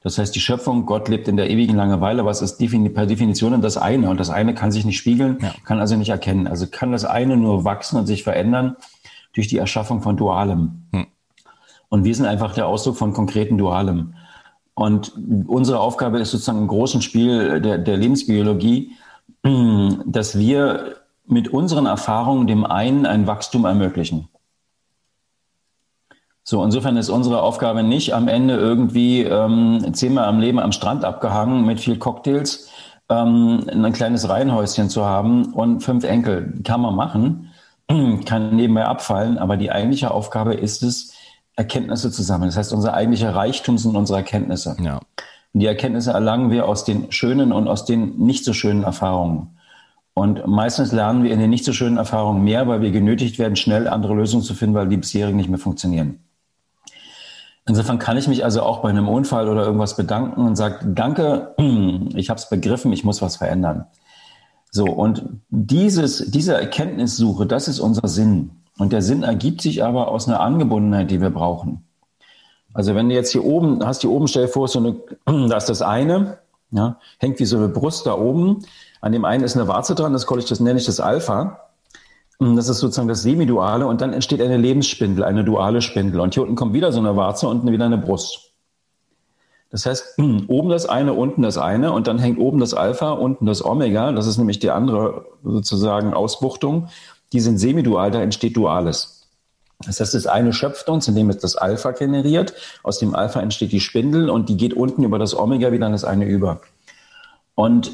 Das 0.03 0.17
heißt, 0.17 0.35
die 0.35 0.41
Schöpfung, 0.41 0.87
Gott 0.87 1.09
lebt 1.09 1.29
in 1.29 1.37
der 1.37 1.51
ewigen 1.51 1.77
Langeweile, 1.77 2.25
was 2.25 2.41
ist 2.41 2.59
per 2.95 3.07
Definition 3.07 3.61
das 3.61 3.77
eine. 3.77 4.09
Und 4.09 4.19
das 4.19 4.31
eine 4.31 4.55
kann 4.55 4.73
sich 4.73 4.87
nicht 4.87 4.97
spiegeln, 4.97 5.39
ja. 5.43 5.53
kann 5.65 5.79
also 5.79 5.95
nicht 5.97 6.09
erkennen. 6.09 6.47
Also 6.47 6.67
kann 6.67 6.91
das 6.91 7.05
eine 7.05 7.37
nur 7.37 7.65
wachsen 7.65 7.99
und 7.99 8.07
sich 8.07 8.25
verändern 8.25 8.77
durch 9.35 9.47
die 9.47 9.59
Erschaffung 9.59 10.01
von 10.01 10.17
Dualem. 10.17 10.87
Hm. 10.93 11.07
Und 11.91 12.05
wir 12.05 12.15
sind 12.15 12.25
einfach 12.25 12.55
der 12.55 12.67
Ausdruck 12.67 12.97
von 12.97 13.13
konkreten 13.13 13.59
Dualem. 13.59 14.15
Und 14.81 15.13
unsere 15.47 15.79
Aufgabe 15.79 16.21
ist 16.21 16.31
sozusagen 16.31 16.61
im 16.61 16.67
großen 16.67 17.03
Spiel 17.03 17.61
der, 17.61 17.77
der 17.77 17.99
Lebensbiologie, 17.99 18.93
dass 20.07 20.39
wir 20.39 20.97
mit 21.27 21.49
unseren 21.49 21.85
Erfahrungen 21.85 22.47
dem 22.47 22.65
einen 22.65 23.05
ein 23.05 23.27
Wachstum 23.27 23.67
ermöglichen. 23.67 24.29
So, 26.45 26.65
insofern 26.65 26.97
ist 26.97 27.11
unsere 27.11 27.43
Aufgabe 27.43 27.83
nicht 27.83 28.15
am 28.15 28.27
Ende 28.27 28.55
irgendwie 28.57 29.23
ähm, 29.23 29.85
zehnmal 29.93 30.25
am 30.25 30.41
Leben 30.41 30.59
am 30.59 30.73
Strand 30.73 31.05
abgehangen 31.05 31.67
mit 31.67 31.79
viel 31.79 31.99
Cocktails, 31.99 32.71
ähm, 33.11 33.67
ein 33.69 33.93
kleines 33.93 34.31
Reihenhäuschen 34.31 34.89
zu 34.89 35.05
haben 35.05 35.53
und 35.53 35.83
fünf 35.83 36.05
Enkel. 36.05 36.55
Kann 36.65 36.81
man 36.81 36.95
machen, 36.95 37.51
kann 38.25 38.57
nebenbei 38.57 38.87
abfallen, 38.87 39.37
aber 39.37 39.59
die 39.59 39.71
eigentliche 39.71 40.11
Aufgabe 40.11 40.55
ist 40.55 40.83
es, 40.83 41.10
Erkenntnisse 41.61 42.11
zu 42.11 42.23
sammeln. 42.23 42.49
Das 42.49 42.57
heißt, 42.57 42.73
unser 42.73 42.95
eigentlicher 42.95 43.35
Reichtum 43.35 43.77
sind 43.77 43.95
unsere 43.95 44.19
Erkenntnisse. 44.19 44.77
Ja. 44.83 45.01
Und 45.53 45.61
die 45.61 45.67
Erkenntnisse 45.67 46.13
erlangen 46.13 46.51
wir 46.51 46.67
aus 46.67 46.85
den 46.85 47.13
schönen 47.13 47.53
und 47.53 47.69
aus 47.69 47.85
den 47.85 48.17
nicht 48.19 48.47
so 48.47 48.55
schönen 48.55 48.83
Erfahrungen. 48.83 49.59
Und 50.15 50.47
meistens 50.47 50.91
lernen 50.91 51.23
wir 51.23 51.33
in 51.33 51.39
den 51.39 51.51
nicht 51.51 51.67
so 51.67 51.75
schönen 51.75 51.99
Erfahrungen 51.99 52.45
mehr, 52.45 52.67
weil 52.67 52.81
wir 52.81 52.91
genötigt 52.91 53.39
werden, 53.39 53.57
schnell 53.57 53.89
andere 53.89 54.15
Lösungen 54.15 54.43
zu 54.43 54.55
finden, 54.55 54.75
weil 54.75 54.89
die 54.89 54.97
bisherigen 54.97 55.37
nicht 55.37 55.51
mehr 55.51 55.59
funktionieren. 55.59 56.21
Insofern 57.67 57.99
kann 57.99 58.17
ich 58.17 58.27
mich 58.27 58.43
also 58.43 58.63
auch 58.63 58.81
bei 58.81 58.89
einem 58.89 59.09
Unfall 59.09 59.47
oder 59.49 59.65
irgendwas 59.65 59.97
bedanken 59.97 60.41
und 60.47 60.57
sagen, 60.57 60.95
danke, 60.95 61.55
ich 62.15 62.31
habe 62.31 62.39
es 62.39 62.49
begriffen, 62.49 62.93
ich 62.93 63.05
muss 63.05 63.21
was 63.21 63.37
verändern. 63.37 63.85
So, 64.71 64.85
und 64.85 65.25
dieses, 65.51 66.31
diese 66.31 66.55
Erkenntnissuche, 66.55 67.47
das 67.47 67.69
ist 67.69 67.81
unser 67.81 68.09
Sinn. 68.09 68.60
Und 68.81 68.95
der 68.95 69.03
Sinn 69.03 69.25
ergibt 69.25 69.61
sich 69.61 69.85
aber 69.85 70.09
aus 70.09 70.27
einer 70.27 70.41
Angebundenheit, 70.41 71.11
die 71.11 71.21
wir 71.21 71.29
brauchen. 71.29 71.85
Also 72.73 72.95
wenn 72.95 73.11
du 73.11 73.15
jetzt 73.15 73.31
hier 73.31 73.45
oben, 73.45 73.85
hast 73.85 74.01
hier 74.01 74.11
oben, 74.11 74.27
stell 74.27 74.47
dir 74.47 74.53
vor, 74.53 74.69
so 74.69 74.79
eine, 74.79 74.97
da 75.51 75.59
ist 75.59 75.69
das 75.69 75.83
eine, 75.83 76.39
ja, 76.71 76.97
hängt 77.19 77.39
wie 77.41 77.45
so 77.45 77.59
eine 77.59 77.69
Brust 77.69 78.07
da 78.07 78.15
oben. 78.17 78.65
An 79.03 79.13
dem 79.13 79.27
einen 79.27 79.45
ist 79.45 79.55
eine 79.55 79.69
Warze 79.69 79.95
dran, 79.95 80.15
das, 80.15 80.25
das 80.25 80.61
nenne 80.61 80.79
ich 80.79 80.87
das 80.87 80.99
Alpha. 80.99 81.61
Das 82.39 82.71
ist 82.71 82.79
sozusagen 82.79 83.09
das 83.09 83.21
Semiduale 83.21 83.87
und 83.87 84.01
dann 84.01 84.15
entsteht 84.15 84.41
eine 84.41 84.57
Lebensspindel, 84.57 85.25
eine 85.25 85.45
duale 85.45 85.83
Spindel. 85.83 86.19
Und 86.21 86.33
hier 86.33 86.43
unten 86.43 86.55
kommt 86.55 86.73
wieder 86.73 86.91
so 86.91 87.01
eine 87.01 87.15
Warze, 87.17 87.49
unten 87.49 87.71
wieder 87.71 87.85
eine 87.85 87.99
Brust. 87.99 88.51
Das 89.69 89.85
heißt, 89.85 90.19
oben 90.49 90.71
das 90.71 90.87
eine, 90.87 91.13
unten 91.13 91.43
das 91.43 91.59
eine 91.59 91.93
und 91.93 92.07
dann 92.07 92.19
hängt 92.19 92.39
oben 92.39 92.61
das 92.61 92.73
Alpha, 92.73 93.13
unten 93.13 93.45
das 93.45 93.63
Omega. 93.63 94.13
Das 94.13 94.27
ist 94.27 94.39
nämlich 94.39 94.59
die 94.59 94.71
andere 94.71 95.27
sozusagen 95.45 96.15
Ausbuchtung. 96.15 96.89
Die 97.33 97.41
sind 97.41 97.59
semidual, 97.59 98.11
da 98.11 98.21
entsteht 98.23 98.57
Duales. 98.57 99.29
Das 99.87 100.01
heißt, 100.01 100.15
das 100.15 100.27
eine 100.27 100.53
schöpft 100.53 100.89
uns, 100.89 101.09
indem 101.09 101.31
es 101.31 101.39
das 101.39 101.57
Alpha 101.57 101.93
generiert. 101.93 102.55
Aus 102.83 102.99
dem 102.99 103.15
Alpha 103.15 103.41
entsteht 103.41 103.73
die 103.73 103.81
Spindel 103.81 104.29
und 104.29 104.49
die 104.49 104.57
geht 104.57 104.75
unten 104.75 105.05
über 105.05 105.19
das 105.19 105.35
Omega 105.35 105.73
wieder 105.73 105.87
an 105.87 105.93
das 105.93 106.05
eine 106.05 106.27
über. 106.27 106.61
Und 107.55 107.93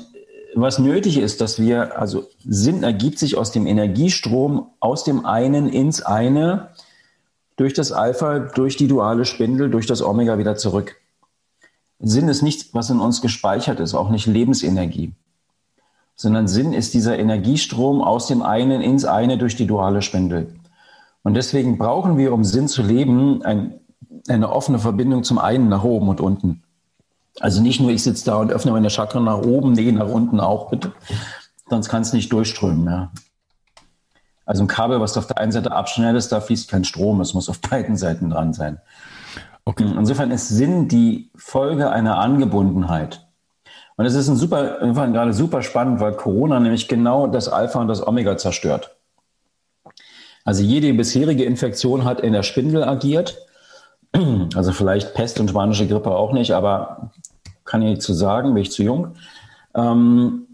was 0.55 0.79
nötig 0.79 1.19
ist, 1.19 1.41
dass 1.41 1.61
wir, 1.61 1.99
also 1.99 2.29
Sinn 2.45 2.83
ergibt 2.83 3.19
sich 3.19 3.37
aus 3.37 3.53
dem 3.53 3.67
Energiestrom, 3.67 4.69
aus 4.81 5.05
dem 5.05 5.27
einen 5.27 5.69
ins 5.69 6.03
eine, 6.03 6.71
durch 7.57 7.75
das 7.75 7.93
Alpha, 7.93 8.39
durch 8.39 8.77
die 8.77 8.89
duale 8.89 9.25
Spindel, 9.25 9.71
durch 9.71 9.87
das 9.87 10.03
Omega 10.03 10.39
wieder 10.39 10.57
zurück. 10.57 10.97
Sinn 11.99 12.29
ist 12.29 12.43
nichts, 12.43 12.75
was 12.75 12.91
in 12.91 13.01
uns 13.01 13.23
gespeichert 13.23 13.81
ist, 13.81 13.95
auch 13.95 14.11
nicht 14.11 14.27
Lebensenergie, 14.27 15.13
sondern 16.17 16.49
Sinn 16.49 16.73
ist 16.73 16.95
dieser 16.95 17.19
Energiestrom 17.19 18.03
aus 18.03 18.27
dem 18.27 18.43
einen 18.43 18.81
ins 18.81 19.05
eine 19.05 19.39
durch 19.39 19.55
die 19.55 19.67
duale 19.67 20.03
Spindel. 20.03 20.55
Und 21.23 21.35
deswegen 21.35 21.77
brauchen 21.77 22.17
wir, 22.17 22.33
um 22.33 22.43
Sinn 22.43 22.69
zu 22.69 22.83
leben, 22.83 23.43
ein, 23.43 23.75
eine 24.29 24.51
offene 24.51 24.79
Verbindung 24.79 25.25
zum 25.25 25.39
einen 25.39 25.69
nach 25.69 25.85
oben 25.85 26.09
und 26.09 26.21
unten. 26.21 26.63
Also 27.39 27.61
nicht 27.61 27.81
nur, 27.81 27.91
ich 27.91 28.03
sitze 28.03 28.25
da 28.25 28.37
und 28.37 28.51
öffne 28.51 28.73
meine 28.73 28.89
Chakra 28.89 29.21
nach 29.21 29.43
oben, 29.43 29.73
nee, 29.73 29.93
nach 29.93 30.09
unten 30.09 30.41
auch 30.41 30.71
bitte. 30.71 30.93
Sonst 31.69 31.89
kann 31.91 32.03
es 32.03 32.13
nicht 32.13 32.33
durchströmen. 32.33 32.87
Ja. 32.87 33.13
Also 34.47 34.63
ein 34.63 34.69
Kabel, 34.69 35.01
was 35.01 35.19
auf 35.19 35.27
der 35.27 35.39
einen 35.39 35.53
Seite 35.53 35.73
abschneidest, 35.73 36.33
da 36.33 36.41
fließt 36.41 36.71
kein 36.71 36.85
Strom. 36.85 37.21
Es 37.21 37.35
muss 37.35 37.51
auf 37.51 37.61
beiden 37.61 37.97
Seiten 37.97 38.31
dran 38.31 38.55
sein. 38.55 38.79
Okay. 39.65 39.85
Insofern 39.99 40.31
ist 40.31 40.49
Sinn 40.49 40.89
die 40.89 41.31
Folge 41.35 41.91
einer 41.91 42.19
Angebundenheit. 42.19 43.26
Und 43.97 44.05
es 44.05 44.15
ist 44.15 44.29
ein 44.29 44.37
super, 44.37 44.79
gerade 44.81 45.33
super 45.33 45.63
spannend, 45.63 46.01
weil 46.01 46.13
Corona 46.13 46.61
nämlich 46.61 46.89
genau 46.89 47.27
das 47.27 47.49
Alpha 47.49 47.81
und 47.81 47.89
das 47.89 48.07
Omega 48.07 48.37
zerstört. 48.37 48.97
Also 50.45 50.63
jede 50.63 50.93
bisherige 50.95 51.45
Infektion 51.45 52.05
hat 52.05 52.21
in 52.21 52.33
der 52.33 52.43
Spindel 52.43 52.85
agiert. 52.85 53.39
Also 54.55 54.73
vielleicht 54.73 55.15
Pest 55.15 55.41
und 55.41 55.51
spanische 55.51 55.87
Grippe 55.87 56.11
auch 56.11 56.33
nicht, 56.33 56.53
aber 56.53 57.11
kann 57.65 57.83
ich 57.83 57.89
nicht 57.89 58.03
zu 58.03 58.15
sagen, 58.15 58.55
bin 58.55 58.63
ich 58.63 58.71
zu 58.71 58.83
jung. 58.83 59.17
Ähm, 59.75 60.47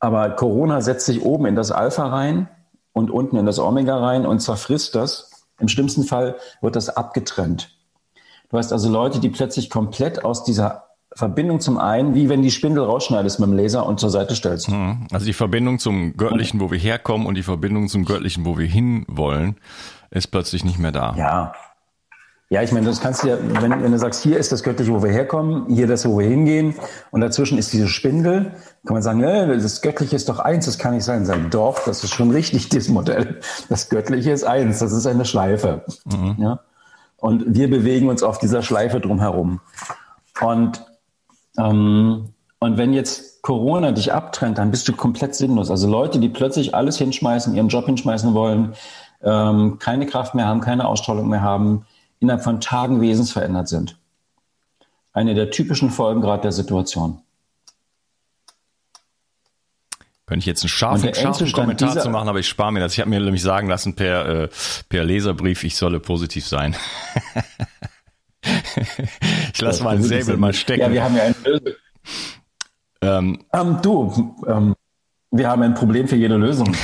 aber 0.00 0.30
Corona 0.30 0.80
setzt 0.80 1.06
sich 1.06 1.22
oben 1.22 1.46
in 1.46 1.56
das 1.56 1.72
Alpha 1.72 2.06
rein 2.06 2.48
und 2.92 3.10
unten 3.10 3.36
in 3.36 3.46
das 3.46 3.58
Omega 3.58 3.98
rein 3.98 4.26
und 4.26 4.40
zerfrisst 4.40 4.94
das. 4.94 5.46
Im 5.58 5.68
schlimmsten 5.68 6.04
Fall 6.04 6.36
wird 6.60 6.76
das 6.76 6.90
abgetrennt. 6.90 7.70
Du 8.50 8.58
hast 8.58 8.72
also 8.72 8.90
Leute, 8.90 9.18
die 9.18 9.28
plötzlich 9.28 9.70
komplett 9.70 10.24
aus 10.24 10.44
dieser 10.44 10.87
Verbindung 11.14 11.60
zum 11.60 11.78
einen, 11.78 12.14
wie 12.14 12.28
wenn 12.28 12.42
die 12.42 12.50
Spindel 12.50 12.84
rausschneidest 12.84 13.40
mit 13.40 13.48
dem 13.48 13.56
Laser 13.56 13.86
und 13.86 13.98
zur 13.98 14.10
Seite 14.10 14.34
stellst. 14.34 14.70
Mhm. 14.70 15.06
Also 15.12 15.26
die 15.26 15.32
Verbindung 15.32 15.78
zum 15.78 16.16
Göttlichen, 16.16 16.60
wo 16.60 16.70
wir 16.70 16.78
herkommen 16.78 17.26
und 17.26 17.34
die 17.34 17.42
Verbindung 17.42 17.88
zum 17.88 18.04
Göttlichen, 18.04 18.44
wo 18.44 18.58
wir 18.58 18.66
hinwollen, 18.66 19.56
ist 20.10 20.28
plötzlich 20.28 20.64
nicht 20.64 20.78
mehr 20.78 20.92
da. 20.92 21.14
Ja, 21.16 21.52
ja, 22.50 22.62
ich 22.62 22.72
meine, 22.72 22.86
das 22.86 23.00
kannst 23.00 23.22
du 23.22 23.28
ja, 23.28 23.36
wenn, 23.60 23.82
wenn 23.82 23.92
du 23.92 23.98
sagst, 23.98 24.22
hier 24.22 24.38
ist 24.38 24.52
das 24.52 24.62
Göttliche, 24.62 24.90
wo 24.90 25.02
wir 25.02 25.10
herkommen, 25.10 25.66
hier 25.68 25.86
das, 25.86 26.08
wo 26.08 26.18
wir 26.18 26.26
hingehen, 26.26 26.74
und 27.10 27.20
dazwischen 27.20 27.58
ist 27.58 27.74
diese 27.74 27.88
Spindel, 27.88 28.52
kann 28.86 28.94
man 28.94 29.02
sagen, 29.02 29.22
äh, 29.22 29.58
das 29.58 29.82
Göttliche 29.82 30.16
ist 30.16 30.30
doch 30.30 30.38
eins, 30.38 30.64
das 30.64 30.78
kann 30.78 30.94
nicht 30.94 31.04
sein. 31.04 31.26
Sagen, 31.26 31.48
doch, 31.50 31.84
das 31.84 32.02
ist 32.04 32.14
schon 32.14 32.30
richtig, 32.30 32.68
dieses 32.70 32.88
Modell. 32.88 33.40
Das 33.68 33.90
Göttliche 33.90 34.30
ist 34.30 34.44
eins, 34.44 34.78
das 34.78 34.92
ist 34.92 35.06
eine 35.06 35.26
Schleife. 35.26 35.84
Mhm. 36.06 36.36
Ja? 36.38 36.60
Und 37.18 37.44
wir 37.54 37.68
bewegen 37.68 38.08
uns 38.08 38.22
auf 38.22 38.38
dieser 38.38 38.62
Schleife 38.62 38.98
drumherum. 39.00 39.60
Und, 40.40 40.86
ähm, 41.58 42.32
und 42.60 42.76
wenn 42.76 42.92
jetzt 42.92 43.42
Corona 43.42 43.92
dich 43.92 44.12
abtrennt, 44.12 44.58
dann 44.58 44.70
bist 44.70 44.88
du 44.88 44.92
komplett 44.92 45.34
sinnlos. 45.34 45.70
Also 45.70 45.88
Leute, 45.88 46.18
die 46.18 46.28
plötzlich 46.28 46.74
alles 46.74 46.98
hinschmeißen, 46.98 47.54
ihren 47.54 47.68
Job 47.68 47.86
hinschmeißen 47.86 48.34
wollen, 48.34 48.74
ähm, 49.22 49.78
keine 49.78 50.06
Kraft 50.06 50.34
mehr 50.34 50.46
haben, 50.46 50.60
keine 50.60 50.86
Ausstrahlung 50.86 51.28
mehr 51.28 51.42
haben, 51.42 51.86
innerhalb 52.20 52.42
von 52.42 52.60
Tagen 52.60 53.00
wesensverändert 53.00 53.68
sind. 53.68 53.96
Eine 55.12 55.34
der 55.34 55.50
typischen 55.50 55.90
Folgen 55.90 56.20
gerade 56.20 56.42
der 56.42 56.52
Situation. 56.52 57.20
Könnte 60.26 60.40
ich 60.40 60.46
jetzt 60.46 60.62
einen 60.62 60.68
scharfen, 60.68 61.14
scharfen 61.14 61.50
Kommentar 61.52 61.96
zu 61.98 62.10
machen, 62.10 62.28
aber 62.28 62.38
ich 62.38 62.48
spare 62.48 62.70
mir 62.70 62.80
das. 62.80 62.92
Ich 62.92 63.00
habe 63.00 63.08
mir 63.08 63.18
nämlich 63.18 63.40
sagen 63.40 63.66
lassen 63.66 63.94
per, 63.94 64.26
äh, 64.26 64.48
per 64.90 65.02
Leserbrief, 65.02 65.64
ich 65.64 65.76
solle 65.76 66.00
positiv 66.00 66.46
sein. 66.46 66.76
ich 69.58 69.62
lasse 69.62 69.82
mal 69.82 69.96
ein 69.96 70.02
Säbel 70.04 70.36
mal 70.36 70.52
stecken. 70.52 70.82
Ja, 70.82 70.92
wir 70.92 71.02
haben 71.02 71.16
ja 71.16 71.22
eine 71.24 71.34
Lösung. 71.44 71.74
Ähm, 73.00 73.38
ähm, 73.52 73.78
du, 73.82 74.36
ähm, 74.46 74.74
wir 75.32 75.48
haben 75.48 75.62
ein 75.62 75.74
Problem 75.74 76.06
für 76.06 76.14
jede 76.14 76.36
Lösung. 76.36 76.74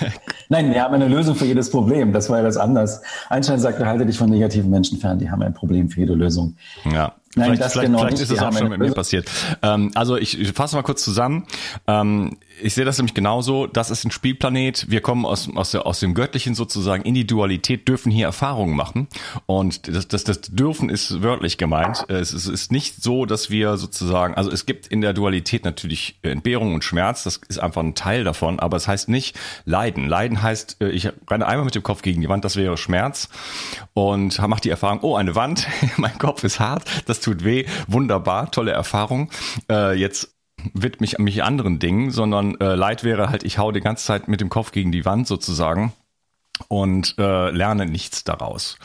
Nein, 0.48 0.72
wir 0.72 0.82
haben 0.82 0.94
eine 0.94 1.08
Lösung 1.08 1.34
für 1.34 1.44
jedes 1.44 1.70
Problem. 1.70 2.12
Das 2.14 2.30
war 2.30 2.38
ja 2.38 2.44
das 2.44 2.56
anders. 2.56 3.02
Einstein 3.28 3.58
sagte, 3.58 3.86
halte 3.86 4.06
dich 4.06 4.16
von 4.16 4.30
negativen 4.30 4.70
Menschen 4.70 4.98
fern. 4.98 5.18
Die 5.18 5.30
haben 5.30 5.42
ein 5.42 5.52
Problem 5.52 5.90
für 5.90 6.00
jede 6.00 6.14
Lösung. 6.14 6.56
Ja. 6.84 7.14
Nein, 7.34 7.46
vielleicht, 7.46 7.62
das 7.62 7.72
vielleicht, 7.72 7.86
genau 7.86 7.98
vielleicht 7.98 8.12
nicht. 8.12 8.22
ist 8.22 8.30
es 8.30 8.38
auch 8.38 8.52
schon 8.52 8.68
mit 8.68 8.78
mir 8.78 8.92
passiert. 8.92 9.30
Ähm, 9.62 9.90
also 9.94 10.16
ich, 10.16 10.38
ich 10.38 10.52
fasse 10.52 10.76
mal 10.76 10.82
kurz 10.82 11.02
zusammen. 11.04 11.46
Ähm, 11.86 12.38
ich 12.62 12.74
sehe 12.74 12.84
das 12.84 12.98
nämlich 12.98 13.14
genauso. 13.14 13.66
Das 13.66 13.90
ist 13.90 14.04
ein 14.04 14.10
Spielplanet. 14.10 14.90
Wir 14.90 15.00
kommen 15.00 15.26
aus, 15.26 15.48
aus, 15.54 15.72
der, 15.72 15.86
aus 15.86 16.00
dem 16.00 16.14
Göttlichen 16.14 16.54
sozusagen 16.54 17.02
in 17.02 17.14
die 17.14 17.26
Dualität, 17.26 17.88
dürfen 17.88 18.10
hier 18.10 18.26
Erfahrungen 18.26 18.76
machen. 18.76 19.08
Und 19.46 19.88
das, 19.88 20.08
das, 20.08 20.24
das 20.24 20.40
dürfen 20.42 20.88
ist 20.88 21.22
wörtlich 21.22 21.58
gemeint. 21.58 22.04
Es 22.08 22.32
ist, 22.32 22.46
ist 22.46 22.72
nicht 22.72 23.02
so, 23.02 23.26
dass 23.26 23.50
wir 23.50 23.76
sozusagen, 23.76 24.34
also 24.34 24.50
es 24.50 24.66
gibt 24.66 24.86
in 24.86 25.00
der 25.00 25.12
Dualität 25.12 25.64
natürlich 25.64 26.18
Entbehrung 26.22 26.74
und 26.74 26.84
Schmerz. 26.84 27.24
Das 27.24 27.40
ist 27.48 27.58
einfach 27.58 27.82
ein 27.82 27.94
Teil 27.94 28.24
davon. 28.24 28.60
Aber 28.60 28.76
es 28.76 28.88
heißt 28.88 29.08
nicht 29.08 29.38
Leiden. 29.64 30.08
Leiden 30.08 30.42
heißt, 30.42 30.78
äh, 30.80 30.90
ich 30.90 31.08
renne 31.30 31.46
einmal 31.46 31.64
mit 31.64 31.74
dem 31.74 31.82
Kopf 31.82 32.02
gegen 32.02 32.20
die 32.20 32.28
Wand. 32.28 32.44
Das 32.44 32.56
wäre 32.56 32.76
Schmerz. 32.76 33.28
Und 33.94 34.38
mache 34.46 34.60
die 34.60 34.70
Erfahrung, 34.70 35.00
oh, 35.02 35.16
eine 35.16 35.34
Wand. 35.34 35.66
mein 35.96 36.16
Kopf 36.18 36.44
ist 36.44 36.60
hart. 36.60 36.84
Das 37.06 37.20
tut 37.20 37.44
weh. 37.44 37.66
Wunderbar. 37.88 38.50
Tolle 38.50 38.72
Erfahrung. 38.72 39.30
Äh, 39.68 39.98
jetzt 39.98 40.32
widme 40.74 41.04
ich 41.04 41.18
mich 41.18 41.42
anderen 41.42 41.78
Dingen, 41.78 42.10
sondern 42.10 42.58
äh, 42.60 42.74
Leid 42.74 43.04
wäre 43.04 43.28
halt, 43.28 43.42
ich 43.44 43.58
hau 43.58 43.72
die 43.72 43.80
ganze 43.80 44.04
Zeit 44.04 44.28
mit 44.28 44.40
dem 44.40 44.48
Kopf 44.48 44.72
gegen 44.72 44.92
die 44.92 45.04
Wand 45.04 45.26
sozusagen 45.26 45.92
und 46.68 47.14
äh, 47.18 47.50
lerne 47.50 47.86
nichts 47.86 48.24
daraus. 48.24 48.76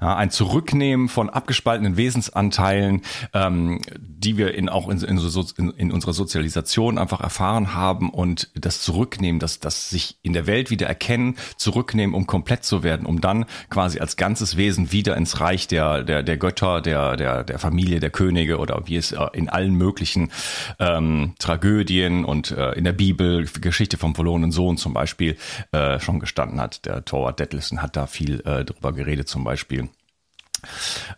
Ja, 0.00 0.16
ein 0.16 0.30
Zurücknehmen 0.30 1.08
von 1.08 1.30
abgespaltenen 1.30 1.96
Wesensanteilen, 1.96 3.02
ähm, 3.32 3.80
die 3.98 4.36
wir 4.36 4.54
in, 4.54 4.68
auch 4.68 4.88
in, 4.88 5.00
in, 5.02 5.18
in, 5.56 5.70
in 5.70 5.92
unserer 5.92 6.12
Sozialisation 6.12 6.98
einfach 6.98 7.20
erfahren 7.20 7.74
haben 7.74 8.10
und 8.10 8.50
das 8.54 8.80
Zurücknehmen, 8.80 9.40
das, 9.40 9.60
das 9.60 9.90
sich 9.90 10.18
in 10.22 10.34
der 10.34 10.46
Welt 10.46 10.70
wieder 10.70 10.86
erkennen, 10.86 11.36
zurücknehmen, 11.56 12.14
um 12.14 12.26
komplett 12.26 12.64
zu 12.64 12.82
werden, 12.82 13.06
um 13.06 13.20
dann 13.20 13.46
quasi 13.70 13.98
als 13.98 14.16
ganzes 14.16 14.56
Wesen 14.56 14.92
wieder 14.92 15.16
ins 15.16 15.40
Reich 15.40 15.68
der, 15.68 16.02
der, 16.02 16.22
der 16.22 16.36
Götter, 16.36 16.80
der, 16.80 17.16
der, 17.16 17.44
der 17.44 17.58
Familie, 17.58 18.00
der 18.00 18.10
Könige 18.10 18.58
oder 18.58 18.82
wie 18.86 18.96
es 18.96 19.12
äh, 19.12 19.26
in 19.32 19.48
allen 19.48 19.74
möglichen 19.74 20.30
ähm, 20.78 21.34
Tragödien 21.38 22.24
und 22.24 22.50
äh, 22.50 22.72
in 22.72 22.84
der 22.84 22.92
Bibel, 22.92 23.46
Geschichte 23.46 23.96
vom 23.96 24.14
verlorenen 24.14 24.52
Sohn 24.52 24.76
zum 24.76 24.92
Beispiel, 24.92 25.36
äh, 25.72 25.98
schon 25.98 26.20
gestanden 26.20 26.60
hat. 26.60 26.84
Der 26.84 27.05
Torwart 27.06 27.40
Detlefsen 27.40 27.80
hat 27.80 27.96
da 27.96 28.06
viel 28.06 28.40
äh, 28.40 28.64
drüber 28.64 28.92
geredet 28.92 29.28
zum 29.28 29.44
Beispiel. 29.44 29.88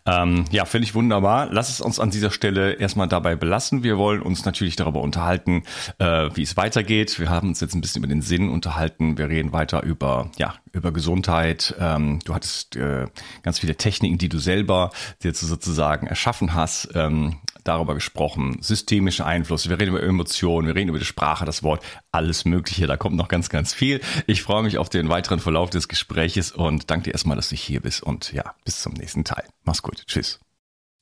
Ähm, 0.05 0.45
ja, 0.51 0.65
finde 0.65 0.85
ich 0.85 0.95
wunderbar. 0.95 1.47
Lass 1.51 1.69
es 1.69 1.81
uns 1.81 1.99
an 1.99 2.09
dieser 2.09 2.31
Stelle 2.31 2.73
erstmal 2.73 3.07
dabei 3.07 3.35
belassen. 3.35 3.83
Wir 3.83 3.97
wollen 3.97 4.21
uns 4.21 4.45
natürlich 4.45 4.75
darüber 4.75 5.01
unterhalten, 5.01 5.63
äh, 5.97 6.29
wie 6.33 6.43
es 6.43 6.57
weitergeht. 6.57 7.19
Wir 7.19 7.29
haben 7.29 7.49
uns 7.49 7.59
jetzt 7.59 7.73
ein 7.73 7.81
bisschen 7.81 8.03
über 8.03 8.07
den 8.07 8.21
Sinn 8.21 8.49
unterhalten. 8.49 9.17
Wir 9.17 9.29
reden 9.29 9.51
weiter 9.51 9.83
über, 9.83 10.31
ja, 10.37 10.55
über 10.71 10.91
Gesundheit. 10.91 11.75
Ähm, 11.79 12.19
du 12.25 12.33
hattest 12.33 12.75
äh, 12.75 13.07
ganz 13.43 13.59
viele 13.59 13.75
Techniken, 13.75 14.17
die 14.17 14.29
du 14.29 14.39
selber 14.39 14.91
jetzt 15.23 15.41
sozusagen 15.41 16.07
erschaffen 16.07 16.53
hast. 16.53 16.89
Ähm, 16.95 17.37
darüber 17.69 17.93
gesprochen, 17.93 18.57
systemische 18.61 19.25
Einflüsse, 19.25 19.69
wir 19.69 19.79
reden 19.79 19.91
über 19.91 20.03
Emotionen, 20.03 20.67
wir 20.67 20.75
reden 20.75 20.89
über 20.89 20.99
die 20.99 21.05
Sprache, 21.05 21.45
das 21.45 21.63
Wort, 21.63 21.83
alles 22.11 22.45
Mögliche. 22.45 22.87
Da 22.87 22.97
kommt 22.97 23.15
noch 23.15 23.27
ganz, 23.27 23.49
ganz 23.49 23.73
viel. 23.73 24.01
Ich 24.27 24.41
freue 24.41 24.63
mich 24.63 24.77
auf 24.77 24.89
den 24.89 25.09
weiteren 25.09 25.39
Verlauf 25.39 25.69
des 25.69 25.87
Gespräches 25.87 26.51
und 26.51 26.89
danke 26.89 27.05
dir 27.05 27.11
erstmal, 27.11 27.35
dass 27.35 27.49
du 27.49 27.55
hier 27.55 27.81
bist 27.81 28.03
und 28.03 28.33
ja, 28.33 28.55
bis 28.65 28.81
zum 28.81 28.93
nächsten 28.93 29.23
Teil. 29.23 29.45
Mach's 29.63 29.81
gut. 29.81 30.03
Tschüss. 30.07 30.39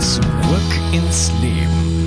Zurück 0.00 0.22
ins 0.92 1.32
Leben. 1.42 1.97